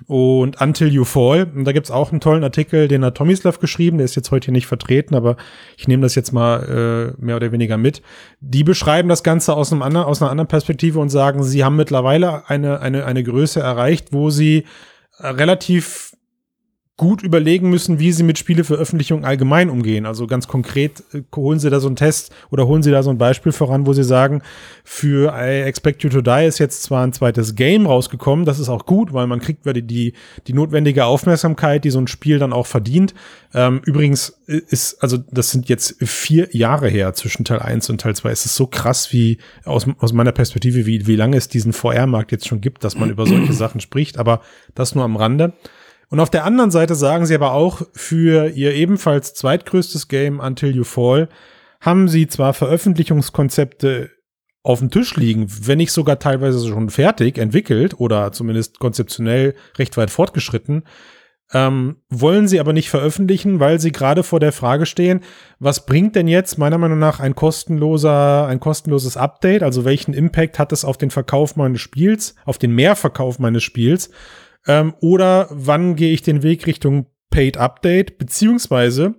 [0.07, 1.51] und Until You Fall.
[1.53, 4.45] Und da gibt's auch einen tollen Artikel, den hat Tomislav geschrieben, der ist jetzt heute
[4.45, 5.35] hier nicht vertreten, aber
[5.75, 8.01] ich nehme das jetzt mal äh, mehr oder weniger mit.
[8.39, 11.75] Die beschreiben das Ganze aus, einem anderen, aus einer anderen Perspektive und sagen, sie haben
[11.75, 14.65] mittlerweile eine, eine, eine Größe erreicht, wo sie
[15.19, 16.08] äh, relativ
[16.99, 20.05] gut überlegen müssen, wie sie mit Spieleveröffentlichungen allgemein umgehen.
[20.05, 23.09] Also ganz konkret äh, holen sie da so einen Test oder holen sie da so
[23.09, 24.41] ein Beispiel voran, wo sie sagen,
[24.83, 28.67] für I Expect You to Die ist jetzt zwar ein zweites Game rausgekommen, das ist
[28.67, 30.13] auch gut, weil man kriegt die, die,
[30.45, 33.13] die notwendige Aufmerksamkeit, die so ein Spiel dann auch verdient.
[33.53, 38.17] Ähm, übrigens ist, also das sind jetzt vier Jahre her zwischen Teil 1 und Teil
[38.17, 38.29] 2.
[38.29, 42.33] Es ist so krass, wie aus, aus meiner Perspektive, wie, wie lange es diesen VR-Markt
[42.33, 44.41] jetzt schon gibt, dass man über solche Sachen spricht, aber
[44.75, 45.53] das nur am Rande.
[46.09, 50.75] Und auf der anderen Seite sagen sie aber auch, für ihr ebenfalls zweitgrößtes Game Until
[50.75, 51.29] You Fall
[51.81, 54.09] haben sie zwar Veröffentlichungskonzepte
[54.63, 59.95] auf dem Tisch liegen, wenn nicht sogar teilweise schon fertig entwickelt oder zumindest konzeptionell recht
[59.95, 60.83] weit fortgeschritten,
[61.53, 65.21] ähm, wollen sie aber nicht veröffentlichen, weil sie gerade vor der Frage stehen,
[65.59, 69.63] was bringt denn jetzt meiner Meinung nach ein kostenloser, ein kostenloses Update?
[69.63, 74.11] Also welchen Impact hat es auf den Verkauf meines Spiels, auf den Mehrverkauf meines Spiels?
[74.67, 78.17] Ähm, oder wann gehe ich den Weg Richtung Paid Update?
[78.17, 79.15] Beziehungsweise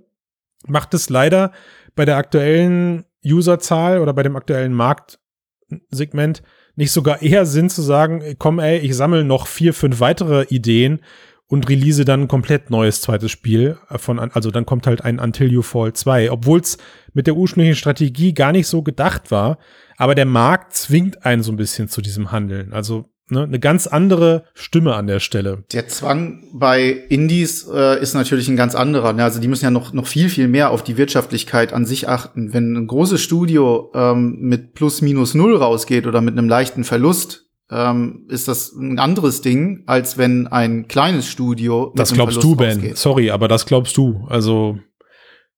[0.66, 1.52] macht es leider
[1.94, 6.42] bei der aktuellen Userzahl oder bei dem aktuellen Marktsegment
[6.76, 11.00] nicht sogar eher Sinn zu sagen, komm ey, ich sammle noch vier, fünf weitere Ideen
[11.46, 15.52] und release dann ein komplett neues zweites Spiel von, also dann kommt halt ein Until
[15.52, 16.78] You Fall 2, obwohl es
[17.12, 19.58] mit der ursprünglichen Strategie gar nicht so gedacht war,
[19.96, 22.72] aber der Markt zwingt einen so ein bisschen zu diesem Handeln.
[22.72, 25.64] Also ne, eine ganz andere Stimme an der Stelle.
[25.72, 29.12] Der Zwang bei Indies äh, ist natürlich ein ganz anderer.
[29.12, 29.24] Ne?
[29.24, 32.52] Also die müssen ja noch, noch viel, viel mehr auf die Wirtschaftlichkeit an sich achten.
[32.52, 37.46] Wenn ein großes Studio ähm, mit plus minus null rausgeht oder mit einem leichten Verlust,
[37.70, 41.92] ähm, ist das ein anderes Ding, als wenn ein kleines Studio.
[41.94, 42.72] Das glaubst du, Ben.
[42.72, 42.98] Rausgeht.
[42.98, 44.26] Sorry, aber das glaubst du.
[44.28, 44.78] Also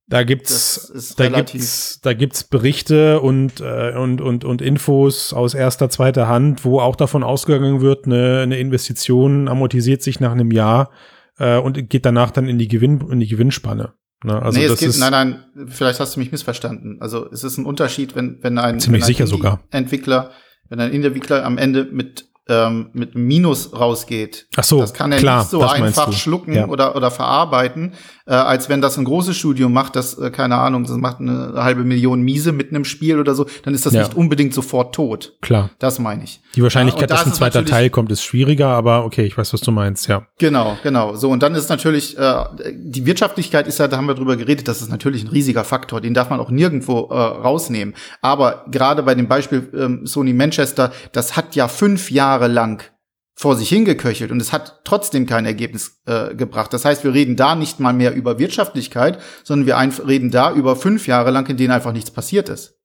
[0.08, 5.88] da gibt's, da gibt's, da gibt's Berichte und, äh, und, und, und Infos aus erster,
[5.88, 10.90] zweiter Hand, wo auch davon ausgegangen wird, eine, eine Investition amortisiert sich nach einem Jahr
[11.38, 13.94] äh, und geht danach dann in die Gewinn, in die Gewinnspanne.
[14.24, 14.42] Ne?
[14.42, 16.98] Also nee, es geht, nein, nein, vielleicht hast du mich missverstanden.
[17.00, 20.30] Also es ist ein Unterschied, wenn, wenn ein, ziemlich wenn ein sicher sogar Entwickler
[20.68, 24.48] wenn ein Entwickler am Ende mit ähm, mit Minus rausgeht.
[24.56, 26.66] Ach so, das kann er klar, nicht so einfach schlucken ja.
[26.66, 27.94] oder, oder verarbeiten,
[28.26, 31.52] äh, als wenn das ein großes Studio macht, das, äh, keine Ahnung, das macht eine
[31.56, 34.02] halbe Million Miese mit einem Spiel oder so, dann ist das ja.
[34.02, 35.34] nicht unbedingt sofort tot.
[35.40, 35.70] Klar.
[35.78, 36.40] Das meine ich.
[36.54, 39.60] Die Wahrscheinlichkeit, ja, dass ein zweiter Teil kommt, ist schwieriger, aber okay, ich weiß, was
[39.60, 40.26] du meinst, ja.
[40.38, 41.14] Genau, genau.
[41.14, 44.68] So, und dann ist natürlich, äh, die Wirtschaftlichkeit ist ja, da haben wir drüber geredet,
[44.68, 47.94] das ist natürlich ein riesiger Faktor, den darf man auch nirgendwo äh, rausnehmen.
[48.20, 52.84] Aber gerade bei dem Beispiel ähm, Sony Manchester, das hat ja fünf Jahre lang
[53.34, 56.72] vor sich hingeköchelt und es hat trotzdem kein Ergebnis äh, gebracht.
[56.72, 60.76] Das heißt, wir reden da nicht mal mehr über Wirtschaftlichkeit, sondern wir reden da über
[60.76, 62.78] fünf Jahre lang, in denen einfach nichts passiert ist.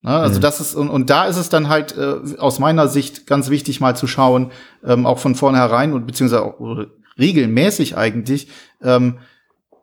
[0.00, 0.42] Na, also mhm.
[0.42, 3.80] das ist und, und da ist es dann halt äh, aus meiner Sicht ganz wichtig
[3.80, 4.52] mal zu schauen,
[4.84, 6.86] ähm, auch von vornherein und beziehungsweise auch
[7.18, 8.48] regelmäßig eigentlich,
[8.80, 9.18] ähm,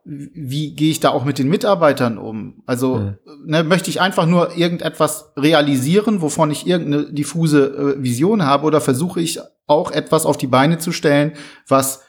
[0.08, 2.62] wie gehe ich da auch mit den Mitarbeitern um?
[2.64, 3.16] Also mhm.
[3.44, 8.80] ne, möchte ich einfach nur irgendetwas realisieren, wovon ich irgendeine diffuse äh, Vision habe, oder
[8.80, 11.32] versuche ich auch etwas auf die Beine zu stellen,
[11.66, 12.02] was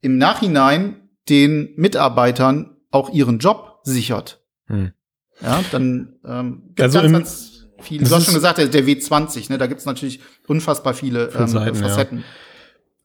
[0.00, 4.42] im Nachhinein den Mitarbeitern auch ihren Job sichert?
[4.66, 4.92] Mhm.
[5.40, 8.02] Ja, dann ähm, also ganz, ganz viel.
[8.02, 11.76] Du hast schon gesagt, der, der W20, ne, da gibt's natürlich unfassbar viele ähm, Seiten,
[11.76, 12.18] Facetten.
[12.18, 12.24] Ja.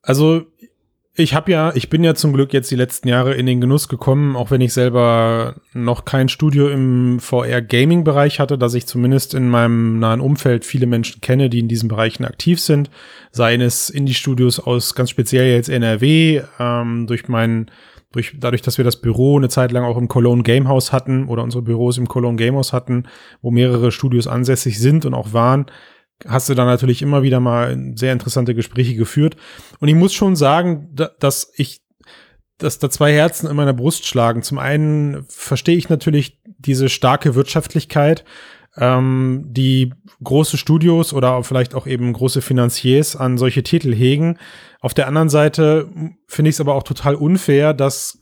[0.01, 0.45] Also
[1.17, 3.87] ich habe ja, ich bin ja zum Glück jetzt die letzten Jahre in den Genuss
[3.87, 9.49] gekommen, auch wenn ich selber noch kein Studio im VR-Gaming-Bereich hatte, dass ich zumindest in
[9.49, 12.89] meinem nahen Umfeld viele Menschen kenne, die in diesen Bereichen aktiv sind.
[13.31, 17.71] Seien es Indie-Studios aus ganz speziell jetzt NRW, ähm, durch meinen
[18.11, 21.43] durch, dadurch, dass wir das Büro eine Zeit lang auch im Cologne Gamehouse hatten oder
[21.43, 23.03] unsere Büros im Cologne Gamehouse hatten,
[23.41, 25.65] wo mehrere Studios ansässig sind und auch waren,
[26.27, 29.35] hast du da natürlich immer wieder mal sehr interessante Gespräche geführt.
[29.79, 31.81] Und ich muss schon sagen, dass ich,
[32.57, 34.41] dass da zwei Herzen in meiner Brust schlagen.
[34.41, 38.23] Zum einen verstehe ich natürlich diese starke Wirtschaftlichkeit,
[38.77, 44.37] ähm, die große Studios oder vielleicht auch eben große Finanziers an solche Titel hegen.
[44.79, 45.89] Auf der anderen Seite
[46.27, 48.19] finde ich es aber auch total unfair, dass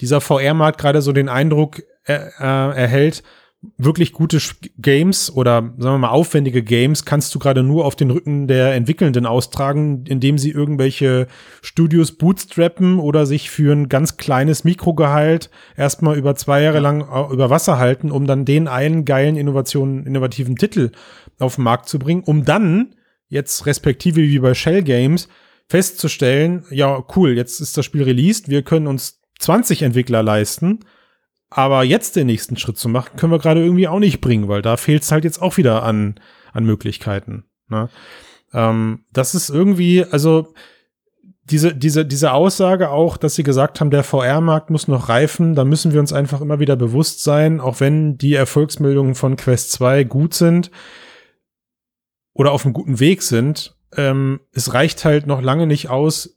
[0.00, 3.22] dieser VR-Markt gerade so den Eindruck er, äh, erhält,
[3.78, 4.38] wirklich gute
[4.78, 8.74] Games oder sagen wir mal aufwendige Games kannst du gerade nur auf den Rücken der
[8.74, 11.26] Entwickelnden austragen, indem sie irgendwelche
[11.62, 17.32] Studios bootstrappen oder sich für ein ganz kleines Mikrogehalt erstmal über zwei Jahre lang äh,
[17.32, 20.92] über Wasser halten, um dann den einen geilen Innovationen, innovativen Titel
[21.38, 22.94] auf den Markt zu bringen, um dann
[23.28, 25.28] jetzt respektive wie bei Shell Games
[25.68, 30.80] festzustellen, ja cool, jetzt ist das Spiel released, wir können uns 20 Entwickler leisten
[31.56, 34.60] aber jetzt den nächsten Schritt zu machen, können wir gerade irgendwie auch nicht bringen, weil
[34.60, 36.20] da fehlt es halt jetzt auch wieder an,
[36.52, 37.44] an Möglichkeiten.
[37.68, 37.88] Ne?
[38.52, 40.52] Ähm, das ist irgendwie, also
[41.44, 45.64] diese, diese, diese Aussage auch, dass sie gesagt haben, der VR-Markt muss noch reifen, da
[45.64, 50.04] müssen wir uns einfach immer wieder bewusst sein, auch wenn die Erfolgsmeldungen von Quest 2
[50.04, 50.70] gut sind
[52.34, 56.35] oder auf einem guten Weg sind, ähm, es reicht halt noch lange nicht aus,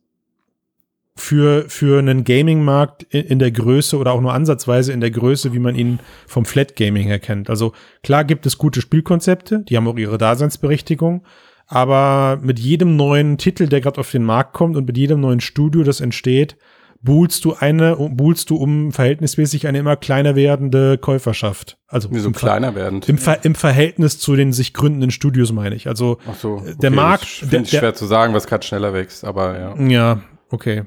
[1.21, 5.53] für, für einen Gaming-Markt in, in, der Größe oder auch nur ansatzweise in der Größe,
[5.53, 7.49] wie man ihn vom Flat Gaming her kennt.
[7.49, 11.23] Also klar gibt es gute Spielkonzepte, die haben auch ihre Daseinsberechtigung,
[11.67, 15.41] aber mit jedem neuen Titel, der gerade auf den Markt kommt und mit jedem neuen
[15.41, 16.57] Studio, das entsteht,
[17.01, 21.77] buhlst du eine, buhlst du um verhältnismäßig eine immer kleiner werdende Käuferschaft.
[21.87, 23.07] Also Wieso kleiner werdend?
[23.07, 25.87] Im, Ver im Verhältnis zu den sich gründenden Studios meine ich.
[25.87, 27.45] Also Ach so, okay, der Markt.
[27.51, 29.79] Ich schwer zu sagen, was gerade schneller wächst, aber ja.
[29.79, 30.83] Ja, okay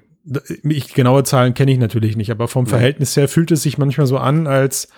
[0.64, 4.06] ich, genaue Zahlen kenne ich natürlich nicht, aber vom Verhältnis her fühlt es sich manchmal
[4.06, 4.88] so an, als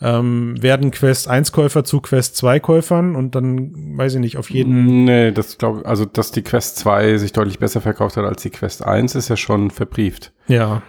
[0.00, 4.50] ähm, werden Quest 1 Käufer zu Quest 2 Käufern und dann weiß ich nicht, auf
[4.50, 5.04] jeden.
[5.04, 8.50] Nee, das glaube also dass die Quest 2 sich deutlich besser verkauft hat als die
[8.50, 10.32] Quest 1, ist ja schon verbrieft.
[10.48, 10.82] Ja.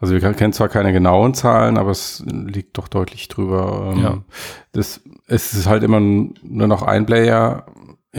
[0.00, 3.92] Also wir kennen zwar keine genauen Zahlen, aber es liegt doch deutlich drüber.
[3.94, 4.18] Ähm, Ja.
[4.72, 7.66] Das, es ist halt immer nur noch ein Player,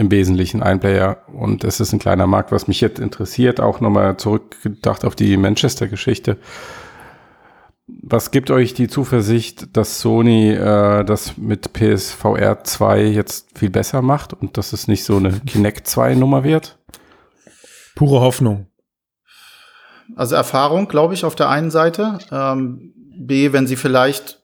[0.00, 1.18] im Wesentlichen ein Player.
[1.28, 5.36] Und es ist ein kleiner Markt, was mich jetzt interessiert, auch nochmal zurückgedacht auf die
[5.36, 6.38] Manchester-Geschichte.
[7.86, 14.00] Was gibt euch die Zuversicht, dass Sony äh, das mit PSVR 2 jetzt viel besser
[14.00, 16.78] macht und dass es nicht so eine Kinect 2 Nummer wird?
[17.94, 18.68] Pure Hoffnung.
[20.16, 22.18] Also Erfahrung, glaube ich, auf der einen Seite.
[22.32, 24.40] Ähm, B, wenn sie vielleicht,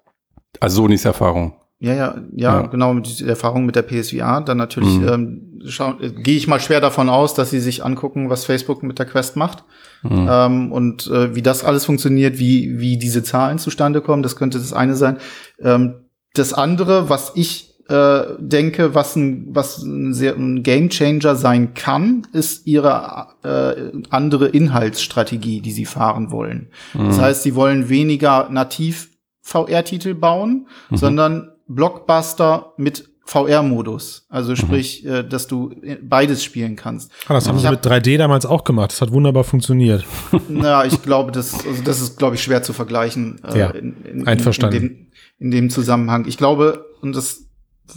[0.61, 1.55] Also Sonys Erfahrung.
[1.79, 2.67] Ja, ja, ja, Ja.
[2.67, 5.09] genau, mit dieser Erfahrung mit der PSVR, dann natürlich Mhm.
[5.09, 8.83] ähm, schau- äh, gehe ich mal schwer davon aus, dass sie sich angucken, was Facebook
[8.83, 9.65] mit der Quest macht.
[10.03, 10.29] Mhm.
[10.31, 14.59] Ähm, und äh, wie das alles funktioniert, wie, wie diese Zahlen zustande kommen, das könnte
[14.59, 15.19] das eine sein.
[15.61, 15.95] Ähm,
[16.35, 21.75] das andere, was ich äh, denke, was ein, was ein, sehr, ein Game Changer sein
[21.75, 26.71] kann, ist ihre äh, andere Inhaltsstrategie, die sie fahren wollen.
[26.95, 29.11] Das heißt, sie wollen weniger nativ
[29.43, 34.25] VR-Titel bauen, sondern Blockbuster mit VR-Modus.
[34.29, 37.11] Also sprich, äh, dass du äh, beides spielen kannst.
[37.27, 38.93] Ah, das haben Ich sie hab- mit 3D damals auch gemacht.
[38.93, 40.05] Das hat wunderbar funktioniert.
[40.49, 43.41] Na, ich glaube, das, also das ist, glaube ich, schwer zu vergleichen.
[43.45, 44.77] äh, Ja, in, in, einverstanden.
[44.77, 45.07] In dem,
[45.39, 46.27] in dem Zusammenhang.
[46.29, 47.47] Ich glaube, und das,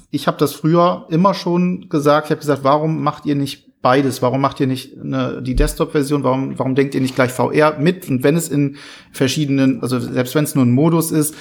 [0.10, 2.28] ich habe das früher immer schon gesagt.
[2.28, 4.22] Ich habe gesagt, warum macht ihr nicht beides?
[4.24, 6.24] Warum macht ihr nicht eine, die Desktop-Version?
[6.24, 8.10] Warum, warum denkt ihr nicht gleich VR mit?
[8.10, 8.78] Und wenn es in
[9.12, 11.36] verschiedenen, also selbst wenn es nur ein Modus ist,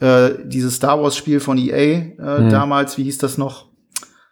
[0.00, 2.50] äh, dieses Star Wars-Spiel von EA äh, Hm.
[2.50, 3.66] damals, wie hieß das noch?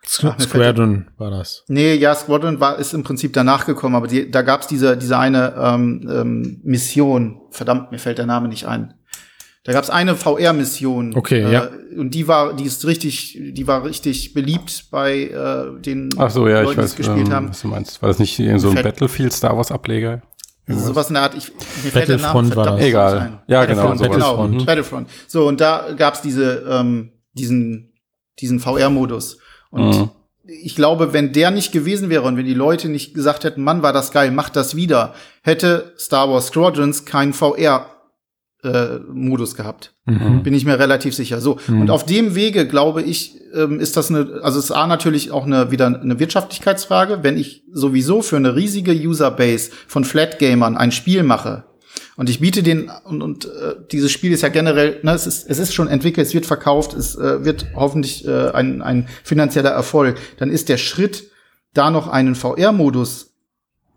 [0.05, 1.65] Squadron war das.
[1.69, 5.17] Nee, ja, Squadron war, ist im Prinzip danach gekommen, aber die, da gab's diese, diese
[5.17, 7.41] eine ähm, ähm, Mission.
[7.51, 8.95] Verdammt, mir fällt der Name nicht ein.
[9.65, 11.15] Da gab's eine VR-Mission.
[11.15, 11.69] Okay, äh, ja.
[11.97, 16.49] Und die war, die ist richtig, die war richtig beliebt bei äh, den Ach so,
[16.49, 17.49] ja, Leuten, ich die es weiß, gespielt ähm, haben.
[17.51, 18.03] was du meinst.
[18.03, 20.23] War das nicht irgend so ein Battlefield Star Wars Ableger?
[20.69, 21.35] Sowas in der Art.
[21.35, 21.53] Ich,
[21.85, 23.19] mir fällt der Name Battlefront war verdammt Egal.
[23.19, 23.39] ein.
[23.49, 24.11] Ja, genau, Battlefront, sowas.
[24.17, 24.37] genau.
[24.37, 24.67] Battlefront.
[24.67, 25.09] Battlefront.
[25.27, 27.93] So, und da gab's diese, ähm, diesen,
[28.39, 29.39] diesen VR-Modus.
[29.71, 30.11] Und Mhm.
[30.45, 33.83] ich glaube, wenn der nicht gewesen wäre und wenn die Leute nicht gesagt hätten, Mann,
[33.83, 37.05] war das geil, macht das wieder, hätte Star Wars Squadrons
[38.63, 39.95] keinen VR-Modus gehabt.
[40.07, 40.43] Mhm.
[40.43, 41.41] Bin ich mir relativ sicher.
[41.41, 41.59] So.
[41.69, 45.31] Und auf dem Wege, glaube ich, ähm, ist das eine, also es ist A natürlich
[45.31, 47.23] auch eine, wieder eine Wirtschaftlichkeitsfrage.
[47.23, 51.65] Wenn ich sowieso für eine riesige Userbase von Flat-Gamern ein Spiel mache,
[52.17, 55.49] und ich biete den, und, und äh, dieses Spiel ist ja generell, ne, es ist,
[55.49, 59.71] es ist schon entwickelt, es wird verkauft, es äh, wird hoffentlich äh, ein, ein finanzieller
[59.71, 61.31] Erfolg, dann ist der Schritt,
[61.73, 63.32] da noch einen VR-Modus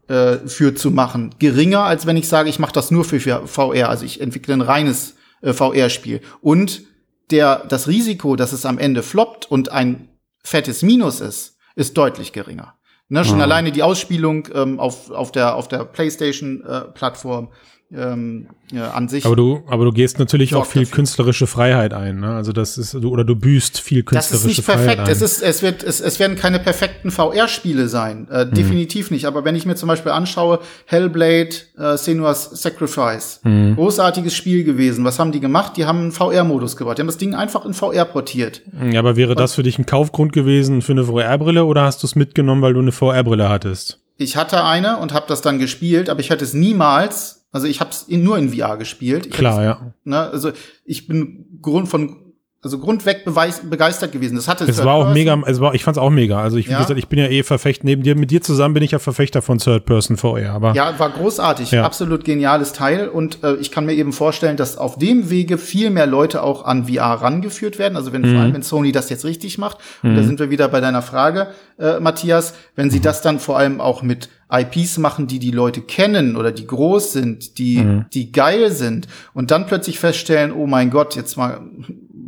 [0.07, 3.89] äh, für zu machen, geringer, als wenn ich sage, ich mache das nur für VR.
[3.89, 6.21] Also ich entwickle ein reines äh, VR-Spiel.
[6.41, 6.83] Und
[7.31, 10.09] der, das Risiko, dass es am Ende floppt und ein
[10.43, 12.75] fettes Minus ist, ist deutlich geringer.
[13.07, 17.49] Ne, schon alleine die Ausspielung ähm, auf, auf der, auf der PlayStation-Plattform
[17.95, 19.25] ähm, ja, an sich.
[19.25, 20.95] Aber du, aber du gehst natürlich auch viel dafür.
[20.95, 22.19] künstlerische Freiheit ein.
[22.19, 22.35] Ne?
[22.35, 25.07] Also das ist, du, oder du büßt viel Das ist künstlerische nicht Freiheit perfekt.
[25.07, 25.11] ein.
[25.11, 28.27] Es, ist, es, wird, es, es werden keine perfekten VR-Spiele sein.
[28.29, 29.25] Äh, Definitiv nicht.
[29.25, 35.05] Aber wenn ich mir zum Beispiel anschaue, Hellblade, äh, Senua's Sacrifice, großartiges Spiel gewesen.
[35.05, 35.77] Was haben die gemacht?
[35.77, 36.97] Die haben einen VR-Modus gebracht.
[36.97, 38.61] Die haben das Ding einfach in VR portiert.
[38.91, 42.07] ja, aber wäre das für dich ein Kaufgrund gewesen für eine VR-Brille oder hast du
[42.07, 43.99] es mitgenommen, weil du eine VR-Brille hattest?
[44.17, 47.79] Ich hatte eine und habe das dann gespielt, aber ich hätte es niemals, also ich
[47.79, 49.27] habe es nur in VR gespielt.
[49.27, 49.93] Ich Klar, ja.
[50.03, 50.51] ne, also
[50.83, 52.24] ich bin Grund von
[52.65, 54.35] also grundweg begeistert gewesen.
[54.35, 55.13] Das hatte Es Third war auch Person.
[55.13, 56.41] mega, es war, ich fand's auch mega.
[56.41, 56.79] Also ich, wie Ja.
[56.81, 59.43] gesagt, ich bin ja eh Verfechter, neben dir, mit dir zusammen bin ich ja Verfechter
[59.43, 61.83] von Third Person VR, aber Ja, war großartig, Ja.
[61.85, 65.91] absolut geniales Teil und äh, ich kann mir eben vorstellen, dass auf dem Wege viel
[65.91, 67.95] mehr Leute auch an VR rangeführt werden.
[67.95, 68.31] Also wenn Mhm.
[68.33, 71.03] vor allem wenn Sony das jetzt richtig macht, und da sind wir wieder bei deiner
[71.03, 71.49] Frage,
[71.79, 72.91] äh, Matthias, wenn Mhm.
[72.91, 76.65] sie das dann vor allem auch mit IPs machen, die die Leute kennen oder die
[76.67, 78.05] groß sind, die Mhm.
[78.13, 81.61] die geil sind und dann plötzlich feststellen, oh mein Gott, jetzt mal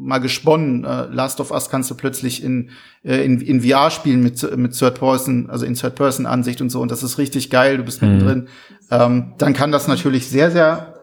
[0.08, 2.70] mal gesponnen, äh, Last of Us kannst du plötzlich in
[3.04, 6.70] äh, in, in VR spielen mit mit Third Person, also in Third Person Ansicht und
[6.70, 6.82] so.
[6.82, 8.08] Und das ist richtig geil, du bist Mhm.
[8.10, 8.48] mittendrin.
[8.90, 10.97] Ähm, dann kann das natürlich sehr, sehr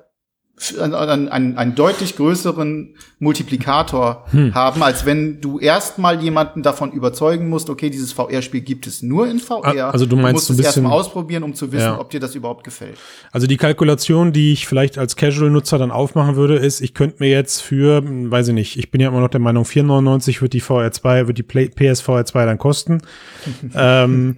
[0.81, 4.55] einen, einen, einen deutlich größeren Multiplikator Hm.
[4.55, 9.27] haben, als wenn du erstmal jemanden davon überzeugen musst, okay, dieses VR-Spiel gibt es nur
[9.29, 9.93] in VR.
[9.93, 11.99] Also du meinst musst so ein es erstmal bisschen- ausprobieren, um zu wissen, Ja.
[12.01, 12.97] ob dir das überhaupt gefällt.
[13.33, 17.31] Also die Kalkulation, die ich vielleicht als Casual-Nutzer dann aufmachen würde, ist, ich könnte mir
[17.31, 20.63] jetzt für, weiß ich nicht, ich bin ja immer noch der Meinung, 4,99 wird die
[20.63, 23.03] VR2, wird die Play PS VR2 dann kosten.
[23.75, 24.37] ähm,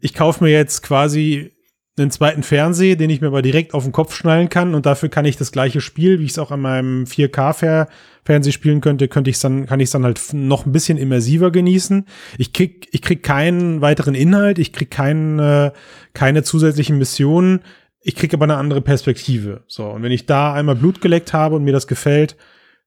[0.00, 1.50] ich kaufe mir jetzt quasi
[1.96, 5.08] einen zweiten Fernseher, den ich mir aber direkt auf den Kopf schnallen kann und dafür
[5.08, 7.86] kann ich das gleiche Spiel, wie ich es auch an meinem 4K
[8.24, 12.06] Fernseher spielen könnte, könnte ich dann kann ich dann halt noch ein bisschen immersiver genießen.
[12.36, 15.70] Ich krieg ich krieg keinen weiteren Inhalt, ich krieg keinen äh,
[16.14, 17.60] keine zusätzlichen Missionen.
[18.00, 19.62] Ich krieg aber eine andere Perspektive.
[19.68, 22.36] So und wenn ich da einmal Blut geleckt habe und mir das gefällt,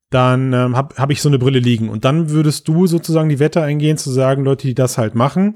[0.09, 1.89] dann ähm, habe hab ich so eine Brille liegen.
[1.89, 5.55] Und dann würdest du sozusagen die Wette eingehen, zu sagen, Leute, die das halt machen,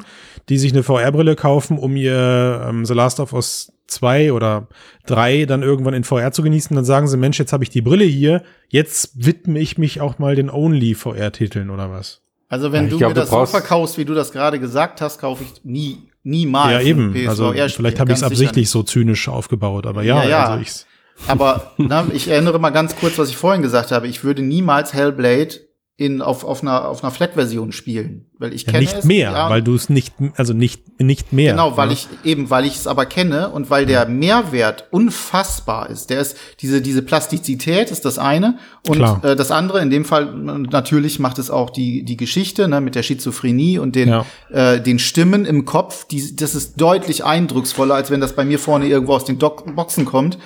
[0.49, 4.67] die sich eine VR-Brille kaufen, um ihr ähm, The Last of Us 2 oder
[5.05, 7.81] 3 dann irgendwann in VR zu genießen, dann sagen sie, Mensch, jetzt habe ich die
[7.81, 12.21] Brille hier, jetzt widme ich mich auch mal den Only VR-Titeln oder was?
[12.49, 14.59] Also wenn Ja, ich du glaub, mir du das so verkaufst, wie du das gerade
[14.59, 16.71] gesagt hast, kaufe ich nie, niemals.
[16.71, 17.15] ja, eben.
[17.27, 20.45] Also vielleicht habe ich es absichtlich so zynisch aufgebaut, aber ja, Ja, ja.
[20.47, 20.85] also.
[21.27, 24.07] Aber na, ich erinnere mal ganz kurz, was ich vorhin gesagt habe.
[24.07, 25.59] Ich würde niemals Hellblade
[25.97, 28.25] in, auf, auf einer, auf einer Flat-Version spielen.
[28.39, 31.31] Weil ich Ja, kenne nicht es, mehr, ja, weil du es nicht, also nicht, nicht
[31.31, 31.51] mehr.
[31.53, 31.93] Genau, weil ne?
[31.93, 36.09] ich eben, weil ich es aber kenne und weil der Mehrwert unfassbar ist.
[36.09, 38.57] Der ist diese diese Plastizität ist das eine
[38.87, 39.23] und Klar.
[39.23, 42.81] äh, das andere in dem Fall äh, natürlich macht es auch die die Geschichte ne,
[42.81, 44.25] mit der Schizophrenie und den Ja.
[44.49, 46.07] äh, den Stimmen im Kopf.
[46.07, 49.75] Die, das ist deutlich eindrucksvoller, als wenn das bei mir vorne irgendwo aus den Doc
[49.75, 50.39] Boxen kommt.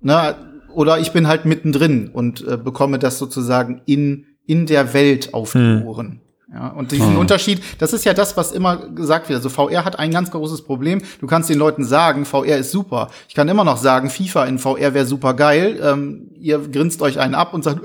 [0.00, 0.34] Ne?
[0.72, 5.52] Oder ich bin halt mittendrin und äh, bekomme das sozusagen in in der Welt auf
[5.52, 5.82] die Hm.
[5.86, 6.20] Ohren.
[6.52, 9.38] Ja, und diesen Unterschied, das ist ja das, was immer gesagt wird.
[9.38, 11.02] Also VR hat ein ganz großes Problem.
[11.20, 13.10] Du kannst den Leuten sagen, VR ist super.
[13.28, 15.80] Ich kann immer noch sagen, FIFA in VR wäre super geil.
[15.82, 17.80] Ähm, ihr grinst euch einen ab und sagt,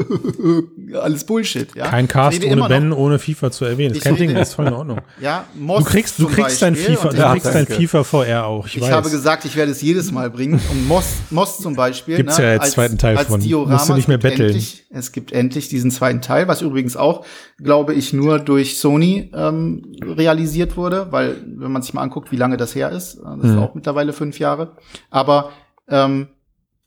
[1.02, 1.76] alles Bullshit.
[1.76, 1.88] Ja?
[1.88, 3.92] Kein Cast ohne Ben, noch- ohne FIFA zu erwähnen.
[3.92, 5.00] Ist Ich kein Ding, das ist voll in Ordnung.
[5.20, 6.76] Ja, Du Moss kriegst, du kriegst dein.
[6.76, 7.74] FIFA, du Ja, kriegst dein danke.
[7.74, 8.68] FIFA VR auch.
[8.68, 8.92] Ich, Ich weiß.
[8.92, 10.62] habe gesagt, ich werde es jedes Mal bringen.
[10.72, 12.18] Und Moss, Moss zum Beispiel.
[12.18, 13.40] Gibt's ne, ja jetzt zweiten Teil als von.
[13.42, 13.74] Diorama.
[13.74, 14.50] Musst du nicht mehr Es gibt betteln.
[14.52, 17.26] Endlich, es gibt endlich diesen zweiten Teil, was übrigens auch,
[17.62, 22.38] glaube ich, nur durch Sony ähm, realisiert wurde, weil wenn man sich mal anguckt, wie
[22.38, 23.60] lange das her ist, äh, das ist Mhm.
[23.60, 24.76] auch mittlerweile fünf Jahre.
[25.10, 25.52] Aber
[25.88, 26.28] ähm,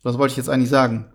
[0.02, 1.06] was wollte ich jetzt eigentlich sagen?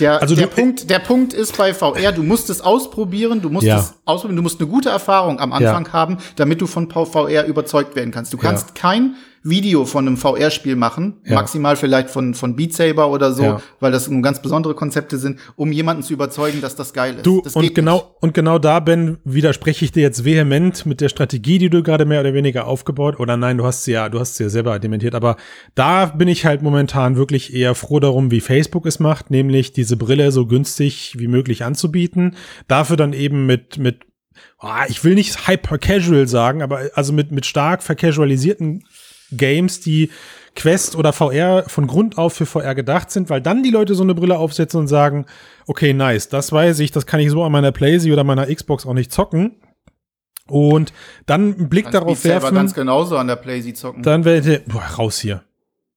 [0.00, 3.50] Der, Also der, du- Punkt, der Punkt ist bei VR, du musst es ausprobieren, du
[3.50, 3.78] musst Ja.
[3.78, 7.94] es ausprobieren, du musst eine gute Erfahrung am Anfang haben, damit du von VR überzeugt
[7.94, 8.32] werden kannst.
[8.32, 9.16] Du kannst kein
[9.48, 11.34] Video von einem VR-Spiel machen, Ja.
[11.36, 13.62] maximal vielleicht von, von Beat Saber oder so, Ja.
[13.80, 17.26] weil das nun ganz besondere Konzepte sind, um jemanden zu überzeugen, dass das geil ist.
[17.26, 21.08] Du, das und genau, und genau da, Ben, widerspreche ich dir jetzt vehement mit der
[21.08, 24.18] Strategie, die du gerade mehr oder weniger aufgebaut, oder nein, du hast sie ja, du
[24.20, 25.36] hast sie ja selber dementiert, aber
[25.74, 29.96] da bin ich halt momentan wirklich eher froh darum, wie Facebook es macht, nämlich diese
[29.96, 32.34] Brille so günstig wie möglich anzubieten,
[32.68, 34.00] dafür dann eben mit, mit,
[34.58, 38.82] ah, ich will nicht hyper casual sagen, aber also mit, mit stark vercasualisierten
[39.30, 40.10] Games, die
[40.54, 44.02] Quest oder VR von Grund auf für VR gedacht sind, weil dann die Leute so
[44.02, 45.26] eine Brille aufsetzen und sagen,
[45.66, 48.86] okay, nice, das weiß ich, das kann ich so an meiner Playsee oder meiner Xbox
[48.86, 49.56] auch nicht zocken.
[50.48, 50.92] Und
[51.26, 51.84] dann einen Blick.
[51.86, 54.02] Kannst darauf werfen, ganz genauso an der Playsee zocken.
[54.02, 55.42] dann werde boah, raus hier.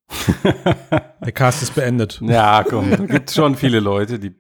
[1.24, 2.20] Der Cast ist beendet.
[2.24, 4.34] Ja, komm, da gibt schon viele Leute, die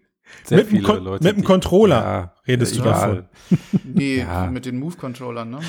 [0.45, 1.23] sehr Mit dem viele Leute.
[1.23, 3.25] mit dem Controller ja, redest du davon.
[3.83, 4.47] nee, Ja.
[4.47, 5.59] mit den Move-Controllern, ne?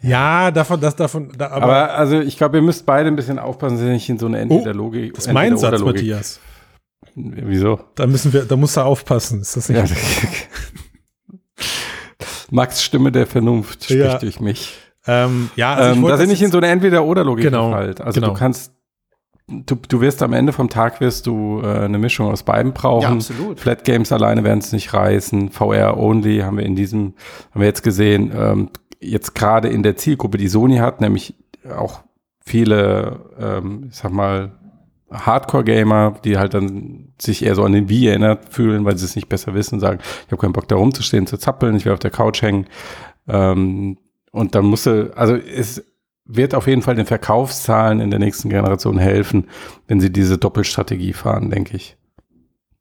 [0.00, 3.38] Ja, davon, das davon, da, aber, Aber, also ich glaube, ihr müsst beide ein bisschen
[3.38, 5.12] aufpassen, dass ihr nicht in so eine Entweder-Logik.
[5.12, 6.40] Oh, das ist mein Satz, Matthias.
[7.14, 7.80] Wieso?
[7.96, 9.40] Da müssen wir, da musst du aufpassen.
[9.40, 9.90] Ist das nicht?
[9.90, 9.96] Ja.
[12.50, 14.18] Max Stimme der Vernunft spricht Ja.
[14.18, 14.76] durch mich.
[15.06, 17.70] Ähm, ja, also ich ähm, wollte dass ihr das nicht in so eine Entweder-Oder-Logik Genau,
[17.70, 18.00] verfallt.
[18.00, 18.32] Also genau.
[18.32, 18.72] du kannst,
[19.48, 23.02] du, du wirst am Ende vom Tag wirst du äh, eine Mischung aus beiden brauchen.
[23.02, 23.60] Ja, absolut.
[23.60, 25.50] Flat Games alleine werden es nicht reißen.
[25.50, 27.14] VR only haben wir in diesem,
[27.52, 28.70] haben wir jetzt gesehen, ähm,
[29.00, 31.34] jetzt gerade in der Zielgruppe, die Sony hat, nämlich
[31.76, 32.00] auch
[32.40, 34.52] viele, ähm, ich sag mal,
[35.10, 39.16] Hardcore-Gamer, die halt dann sich eher so an den Wii erinnert fühlen, weil sie es
[39.16, 41.92] nicht besser wissen und sagen, ich habe keinen Bock da rumzustehen, zu zappeln, ich will
[41.92, 42.66] auf der Couch hängen.
[43.26, 43.96] Ähm,
[44.32, 45.82] und dann musste, also es
[46.28, 49.48] wird auf jeden Fall den Verkaufszahlen in der nächsten Generation helfen,
[49.86, 51.96] wenn sie diese Doppelstrategie fahren, denke ich.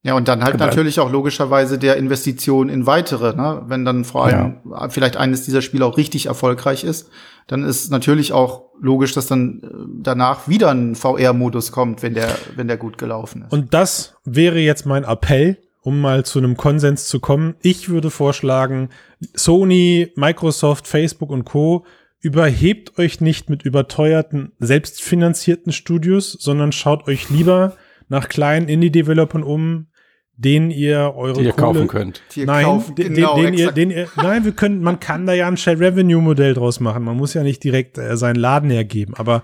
[0.04, 3.64] Ja, und dann halt Aber- natürlich auch logischerweise der Investition in weitere, ne?
[3.68, 4.58] Wenn dann vor allem
[4.90, 7.10] vielleicht eines dieser Spiele auch richtig erfolgreich ist,
[7.48, 9.68] dann ist natürlich auch logisch, dass dann äh,
[10.02, 13.52] danach wieder ein VR-Modus kommt, wenn der, wenn der gut gelaufen ist.
[13.52, 17.56] Und das wäre jetzt mein Appell, um mal zu einem Konsens zu kommen.
[17.62, 18.90] Ich würde vorschlagen,
[19.34, 21.86] Sony, Microsoft, Facebook und Co.
[22.28, 27.78] überhebt euch nicht mit überteuerten, selbstfinanzierten Studios, sondern schaut euch lieber
[28.10, 29.88] nach kleinen Indie-Developern um,
[30.36, 32.22] denen ihr eure Die ihr Kohle kaufen könnt.
[32.34, 35.26] Hier Nein, kaufen, den, genau, den, den ihr, den ihr, nein, wir können, man kann
[35.26, 37.04] da ja ein Share Revenue Modell draus machen.
[37.06, 39.42] Man muss ja nicht direkt äh, seinen Laden hergeben, aber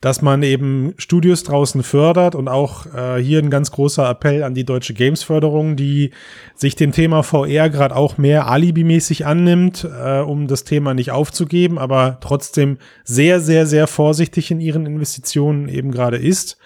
[0.00, 4.54] dass man eben Studios draußen fördert und auch äh, hier ein ganz großer Appell an
[4.54, 6.12] die deutsche Games-Förderung, die
[6.54, 11.78] sich dem Thema VR gerade auch mehr alibimäßig annimmt, äh, um das Thema nicht aufzugeben,
[11.78, 16.56] aber trotzdem sehr, sehr, sehr vorsichtig in ihren Investitionen eben gerade ist,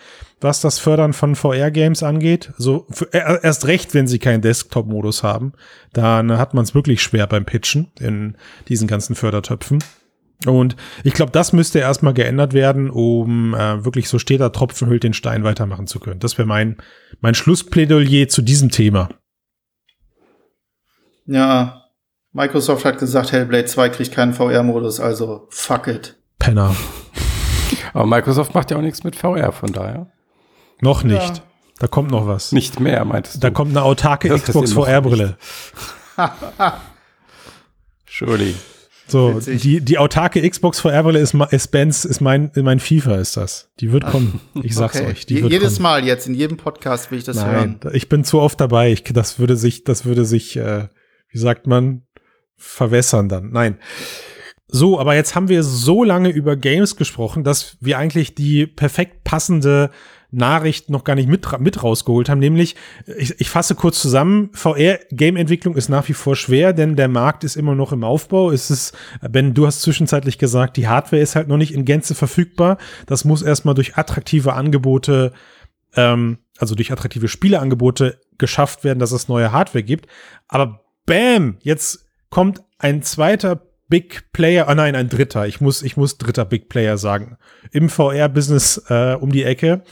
[0.40, 2.52] was das Fördern von VR-Games angeht.
[2.56, 5.54] So für, äh, erst recht, wenn sie keinen Desktop-Modus haben,
[5.92, 8.36] dann hat man es wirklich schwer beim Pitchen in
[8.68, 9.80] diesen ganzen Fördertöpfen.
[10.46, 15.02] Und ich glaube, das müsste erstmal geändert werden, um äh, wirklich so steter Tropfen hüllt
[15.02, 16.20] den Stein weitermachen zu können.
[16.20, 16.76] Das wäre mein,
[17.20, 19.08] mein Schlussplädoyer zu diesem Thema.
[21.26, 21.84] Ja,
[22.32, 26.16] Microsoft hat gesagt, Hellblade 2 kriegt keinen VR-Modus, also fuck it.
[26.38, 26.74] Penner.
[27.92, 30.10] Aber Microsoft macht ja auch nichts mit VR, von daher.
[30.80, 31.36] Noch nicht.
[31.36, 31.42] Ja.
[31.78, 32.52] Da kommt noch was.
[32.52, 33.40] Nicht mehr, meintest du?
[33.40, 35.36] Da kommt eine autarke Xbox VR-Brille.
[38.04, 38.60] Entschuldigung.
[39.06, 43.70] So, die, die autarke Xbox Forever ist, ist Benz, ist mein, mein FIFA ist das.
[43.80, 44.40] Die wird kommen.
[44.62, 45.06] Ich sag's okay.
[45.06, 45.26] euch.
[45.26, 45.82] Die wird Jedes kommen.
[45.82, 47.80] Mal jetzt, in jedem Podcast will ich das Nein, hören.
[47.92, 48.92] Ich bin zu oft dabei.
[48.92, 50.88] Ich, das würde sich, das würde sich, äh,
[51.28, 52.02] wie sagt man,
[52.56, 53.50] verwässern dann.
[53.50, 53.78] Nein.
[54.68, 59.22] So, aber jetzt haben wir so lange über Games gesprochen, dass wir eigentlich die perfekt
[59.22, 59.90] passende
[60.34, 62.76] Nachricht noch gar nicht mit, mit rausgeholt haben, nämlich,
[63.16, 67.56] ich, ich fasse kurz zusammen, VR-Game-Entwicklung ist nach wie vor schwer, denn der Markt ist
[67.56, 68.50] immer noch im Aufbau.
[68.50, 72.14] Es ist, Ben, du hast zwischenzeitlich gesagt, die Hardware ist halt noch nicht in Gänze
[72.14, 72.78] verfügbar.
[73.06, 75.32] Das muss erstmal durch attraktive Angebote,
[75.96, 80.06] ähm, also durch attraktive Spieleangebote geschafft werden, dass es neue Hardware gibt.
[80.48, 85.46] Aber bam, jetzt kommt ein zweiter Big Player, ah nein, ein dritter.
[85.46, 87.36] Ich muss, ich muss dritter Big Player sagen.
[87.70, 89.84] Im VR-Business äh, um die Ecke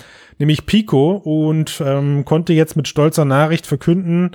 [0.42, 4.32] nämlich Pico, und ähm, konnte jetzt mit stolzer Nachricht verkünden,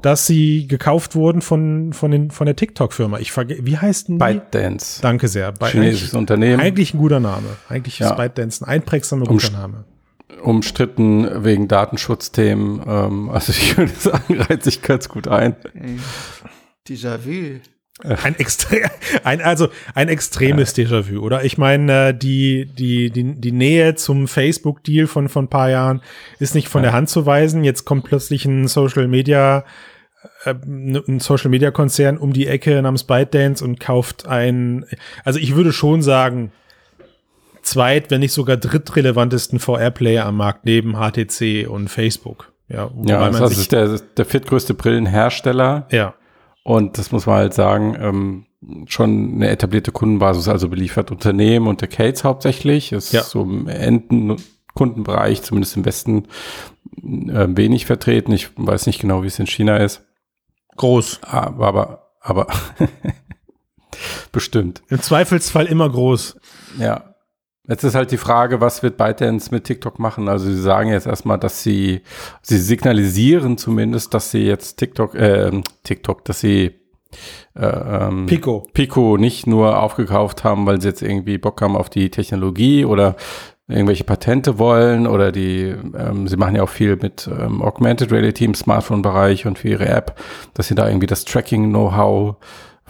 [0.00, 3.18] dass sie gekauft wurden von, von, den, von der TikTok-Firma.
[3.18, 4.24] Ich wie heißt denn die?
[4.24, 5.02] ByteDance.
[5.02, 5.52] Danke sehr.
[5.52, 6.60] By Chinesisches Unternehmen.
[6.60, 7.46] Eigentlich ein guter Name.
[7.68, 8.08] Eigentlich ja.
[8.08, 9.84] ist ByteDance ein einprägsamer guter Umst Name.
[10.42, 12.80] Umstritten wegen Datenschutzthemen.
[12.86, 15.56] Ähm, also ich würde sagen, reiht sich ganz gut ein.
[16.88, 17.60] Déjà-vu.
[18.04, 18.90] Ein, extre
[19.24, 20.84] ein, also ein extremes ja.
[20.84, 21.44] Déjà-vu, oder?
[21.44, 26.00] Ich meine, äh, die, die, die, die Nähe zum Facebook-Deal von, von ein paar Jahren
[26.38, 26.90] ist nicht von ja.
[26.90, 27.64] der Hand zu weisen.
[27.64, 29.64] Jetzt kommt plötzlich ein Social Media,
[30.44, 34.86] äh, ein Social Media Konzern um die Ecke namens ByteDance und kauft ein,
[35.24, 36.52] also ich würde schon sagen,
[37.62, 42.52] zweit, wenn nicht sogar drittrelevantesten VR-Player am Markt neben HTC und Facebook.
[42.68, 45.86] Ja, ja das ist der, der viertgrößte Brillenhersteller.
[45.90, 46.14] Ja.
[46.62, 48.46] Und das muss man halt sagen, ähm,
[48.86, 52.92] schon eine etablierte Kundenbasis, also beliefert Unternehmen und der Cates hauptsächlich.
[52.92, 53.22] Ist ja.
[53.22, 56.26] so im Endenkundenbereich, zumindest im Westen,
[57.02, 58.32] äh, wenig vertreten.
[58.32, 60.02] Ich weiß nicht genau, wie es in China ist.
[60.76, 61.20] Groß.
[61.22, 62.46] Aber, aber, aber
[64.32, 64.82] bestimmt.
[64.88, 66.38] Im Zweifelsfall immer groß.
[66.78, 67.09] Ja.
[67.70, 70.28] Jetzt ist halt die Frage, was wird ByteDance mit TikTok machen?
[70.28, 72.00] Also sie sagen jetzt erstmal, dass sie,
[72.42, 75.52] sie signalisieren zumindest, dass sie jetzt TikTok, äh,
[75.84, 76.72] TikTok, dass sie
[77.54, 78.66] äh, ähm, Pico.
[78.72, 83.14] Pico nicht nur aufgekauft haben, weil sie jetzt irgendwie Bock haben auf die Technologie oder
[83.68, 88.46] irgendwelche Patente wollen oder die, ähm, sie machen ja auch viel mit ähm, Augmented Reality
[88.46, 90.20] im Smartphone-Bereich und für ihre App,
[90.54, 92.34] dass sie da irgendwie das Tracking-Know-how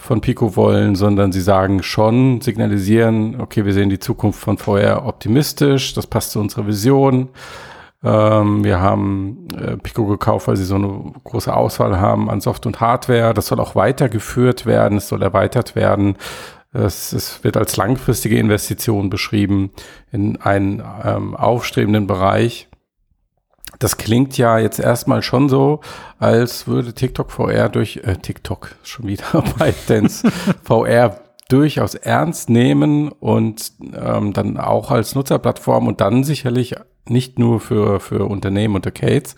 [0.01, 5.05] von Pico wollen, sondern sie sagen schon, signalisieren, okay, wir sehen die Zukunft von VR
[5.05, 7.29] optimistisch, das passt zu unserer Vision.
[8.03, 12.65] Ähm, wir haben äh, Pico gekauft, weil sie so eine große Auswahl haben an Soft-
[12.65, 13.35] und Hardware.
[13.35, 16.15] Das soll auch weitergeführt werden, es soll erweitert werden.
[16.73, 19.71] Es, es wird als langfristige Investition beschrieben
[20.11, 22.69] in einen ähm, aufstrebenden Bereich
[23.81, 25.81] das klingt ja jetzt erstmal schon so,
[26.19, 30.31] als würde TikTok VR durch, äh, TikTok schon wieder bei Dance
[30.63, 31.19] VR
[31.49, 36.75] durchaus ernst nehmen und ähm, dann auch als Nutzerplattform und dann sicherlich
[37.09, 39.35] nicht nur für, für Unternehmen und Arcades,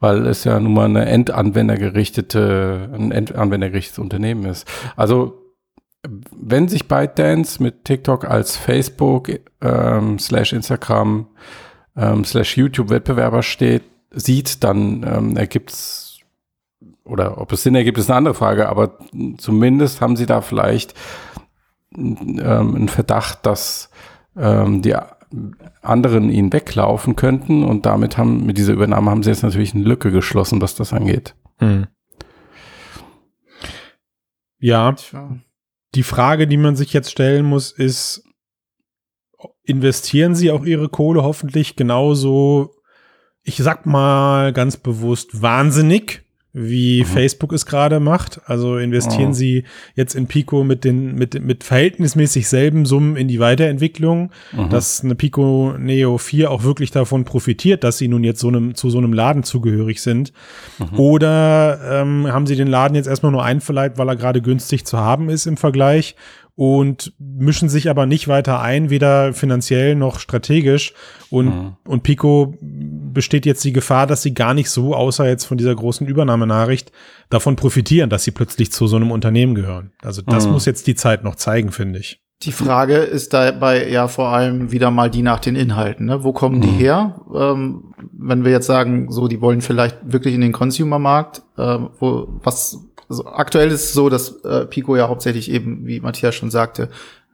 [0.00, 4.66] weil es ja nun mal eine endanwendergerichtete, ein endanwendergerichtetes Unternehmen ist.
[4.96, 5.42] Also
[6.32, 9.28] wenn sich ByteDance mit TikTok als Facebook
[9.60, 11.26] ähm, slash Instagram
[11.96, 16.20] ähm, slash YouTube-Wettbewerber steht, sieht, dann ähm, ergibt es,
[17.04, 18.98] oder ob es Sinn ergibt, ist eine andere Frage, aber
[19.38, 20.94] zumindest haben sie da vielleicht
[21.96, 23.90] ähm, einen Verdacht, dass
[24.36, 24.96] ähm, die
[25.82, 29.84] anderen ihnen weglaufen könnten und damit haben, mit dieser Übernahme haben sie jetzt natürlich eine
[29.84, 31.34] Lücke geschlossen, was das angeht.
[31.58, 31.86] Hm.
[34.58, 34.94] Ja,
[35.94, 38.24] die Frage, die man sich jetzt stellen muss, ist,
[39.64, 42.74] investieren sie auch ihre Kohle hoffentlich genauso,
[43.42, 46.24] ich sag mal ganz bewusst, wahnsinnig,
[46.56, 47.06] wie mhm.
[47.06, 48.40] Facebook es gerade macht.
[48.46, 49.34] Also investieren mhm.
[49.34, 49.64] sie
[49.96, 54.70] jetzt in Pico mit den mit mit verhältnismäßig selben Summen in die Weiterentwicklung, mhm.
[54.70, 58.76] dass eine Pico Neo 4 auch wirklich davon profitiert, dass sie nun jetzt so einem
[58.76, 60.32] zu so einem Laden zugehörig sind.
[60.78, 60.98] Mhm.
[60.98, 64.98] Oder ähm, haben sie den Laden jetzt erstmal nur einverleibt, weil er gerade günstig zu
[64.98, 66.14] haben ist im Vergleich
[66.56, 70.92] und mischen sich aber nicht weiter ein, weder finanziell noch strategisch.
[71.30, 71.76] Und, mhm.
[71.84, 75.74] und Pico besteht jetzt die Gefahr, dass sie gar nicht so, außer jetzt von dieser
[75.74, 76.92] großen Übernahmenachricht,
[77.28, 79.92] davon profitieren, dass sie plötzlich zu so einem Unternehmen gehören.
[80.02, 80.52] Also das mhm.
[80.52, 82.20] muss jetzt die Zeit noch zeigen, finde ich.
[82.42, 86.06] Die Frage ist dabei ja vor allem wieder mal die nach den Inhalten.
[86.06, 86.24] Ne?
[86.24, 86.78] Wo kommen die mhm.
[86.78, 87.20] her?
[87.34, 92.28] Ähm, wenn wir jetzt sagen, so, die wollen vielleicht wirklich in den Consumer-Markt, äh, wo,
[92.42, 92.78] was
[93.14, 96.88] also aktuell ist es so, dass äh, Pico ja hauptsächlich eben, wie Matthias schon sagte,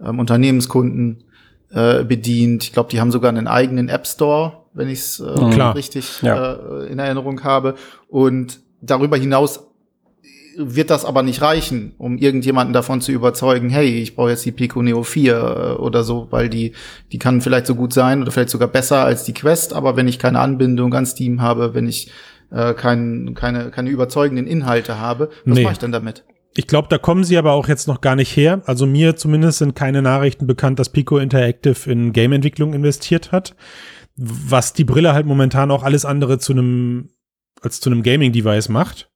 [0.04, 1.24] ähm, Unternehmenskunden
[1.72, 2.64] äh, bedient.
[2.64, 5.60] Ich glaube, die haben sogar einen eigenen App Store, wenn ich es äh, mhm.
[5.72, 6.54] richtig ja.
[6.54, 7.76] äh, in Erinnerung habe.
[8.08, 9.60] Und darüber hinaus
[10.56, 14.52] wird das aber nicht reichen, um irgendjemanden davon zu überzeugen, hey, ich brauche jetzt die
[14.52, 16.72] Pico Neo 4 äh, oder so, weil die,
[17.12, 20.08] die kann vielleicht so gut sein oder vielleicht sogar besser als die Quest, aber wenn
[20.08, 22.10] ich keine Anbindung an Steam habe, wenn ich
[22.50, 25.62] äh, kein, keine, keine überzeugenden Inhalte habe, was nee.
[25.62, 26.24] mache ich dann damit?
[26.54, 28.62] Ich glaube, da kommen sie aber auch jetzt noch gar nicht her.
[28.66, 33.54] Also mir zumindest sind keine Nachrichten bekannt, dass Pico Interactive in Game-Entwicklung investiert hat.
[34.16, 37.10] Was die Brille halt momentan auch alles andere zu einem
[37.62, 39.10] als zu einem Gaming-Device macht.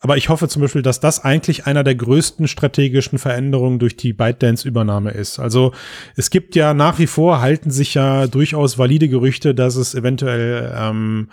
[0.00, 4.12] Aber ich hoffe zum Beispiel, dass das eigentlich einer der größten strategischen Veränderungen durch die
[4.12, 5.38] ByteDance-Übernahme ist.
[5.38, 5.72] Also
[6.14, 10.74] es gibt ja nach wie vor, halten sich ja durchaus valide Gerüchte, dass es eventuell
[10.76, 11.30] ähm,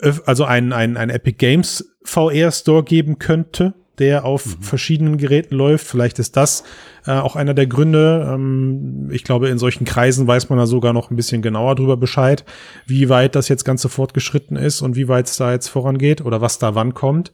[0.00, 4.62] also ein, ein, ein Epic Games VR Store geben könnte, der auf mhm.
[4.62, 5.86] verschiedenen Geräten läuft.
[5.86, 6.64] Vielleicht ist das
[7.06, 8.28] äh, auch einer der Gründe.
[8.32, 11.96] Ähm, ich glaube, in solchen Kreisen weiß man da sogar noch ein bisschen genauer drüber
[11.96, 12.44] Bescheid,
[12.86, 16.40] wie weit das jetzt Ganze fortgeschritten ist und wie weit es da jetzt vorangeht oder
[16.40, 17.32] was da wann kommt.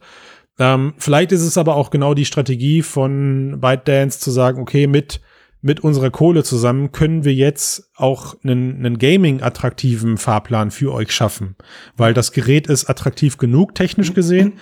[0.59, 5.21] Ähm, vielleicht ist es aber auch genau die Strategie von ByteDance zu sagen, okay, mit
[5.61, 11.55] mit unserer Kohle zusammen können wir jetzt auch einen, einen Gaming-attraktiven Fahrplan für euch schaffen.
[11.95, 14.53] Weil das Gerät ist attraktiv genug, technisch gesehen.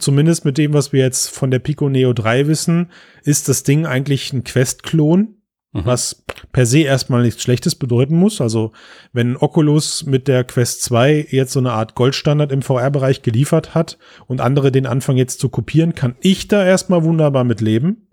[0.00, 2.90] Zumindest mit dem, was wir jetzt von der Pico Neo 3 wissen,
[3.22, 5.36] ist das Ding eigentlich ein Quest-Klon.
[5.72, 5.86] Mhm.
[5.86, 8.40] Was per se erstmal nichts Schlechtes bedeuten muss.
[8.40, 8.72] Also,
[9.12, 13.98] wenn Oculus mit der Quest 2 jetzt so eine Art Goldstandard im VR-Bereich geliefert hat
[14.26, 18.08] und andere den Anfang jetzt zu kopieren, kann ich da erstmal wunderbar mit leben.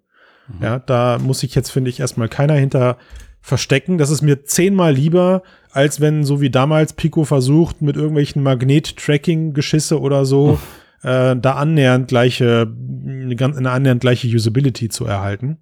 [0.47, 0.63] Mhm.
[0.63, 2.97] Ja, da muss sich jetzt, finde ich, erstmal keiner hinter
[3.41, 3.97] verstecken.
[3.97, 9.99] Das ist mir zehnmal lieber, als wenn, so wie damals Pico versucht, mit irgendwelchen Magnet-Tracking-Geschisse
[10.01, 10.59] oder so,
[11.03, 12.71] äh, da annähernd gleiche,
[13.05, 15.59] eine annähernd gleiche Usability zu erhalten.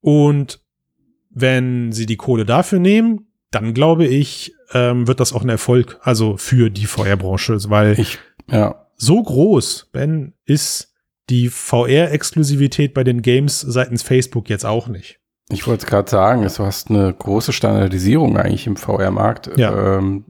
[0.00, 0.60] Und
[1.30, 5.98] wenn sie die Kohle dafür nehmen, dann glaube ich, ähm, wird das auch ein Erfolg,
[6.02, 8.86] also für die VR-Branche, weil ich, ja.
[8.96, 10.89] so groß, Ben, ist
[11.30, 15.18] die VR-Exklusivität bei den Games seitens Facebook jetzt auch nicht.
[15.50, 19.96] Ich wollte es gerade sagen, du hast eine große Standardisierung eigentlich im VR-Markt, ja.
[19.98, 20.24] ähm,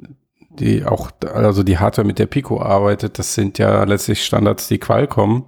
[0.51, 4.78] die auch, also die Hardware mit der Pico arbeitet, das sind ja letztlich Standards, die
[4.78, 5.44] Qualcomm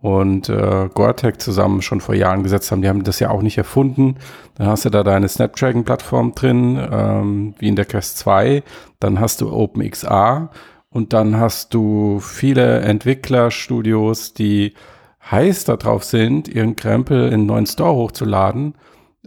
[0.00, 2.82] und äh, Gore-Tex zusammen schon vor Jahren gesetzt haben.
[2.82, 4.16] Die haben das ja auch nicht erfunden.
[4.54, 8.62] Dann hast du da deine Snapdragon-Plattform drin, ähm, wie in der Quest 2.
[9.00, 10.50] Dann hast du OpenXR
[10.90, 14.74] und dann hast du viele Entwicklerstudios, die
[15.30, 18.74] heiß darauf sind, ihren Krempel in einen neuen Store hochzuladen,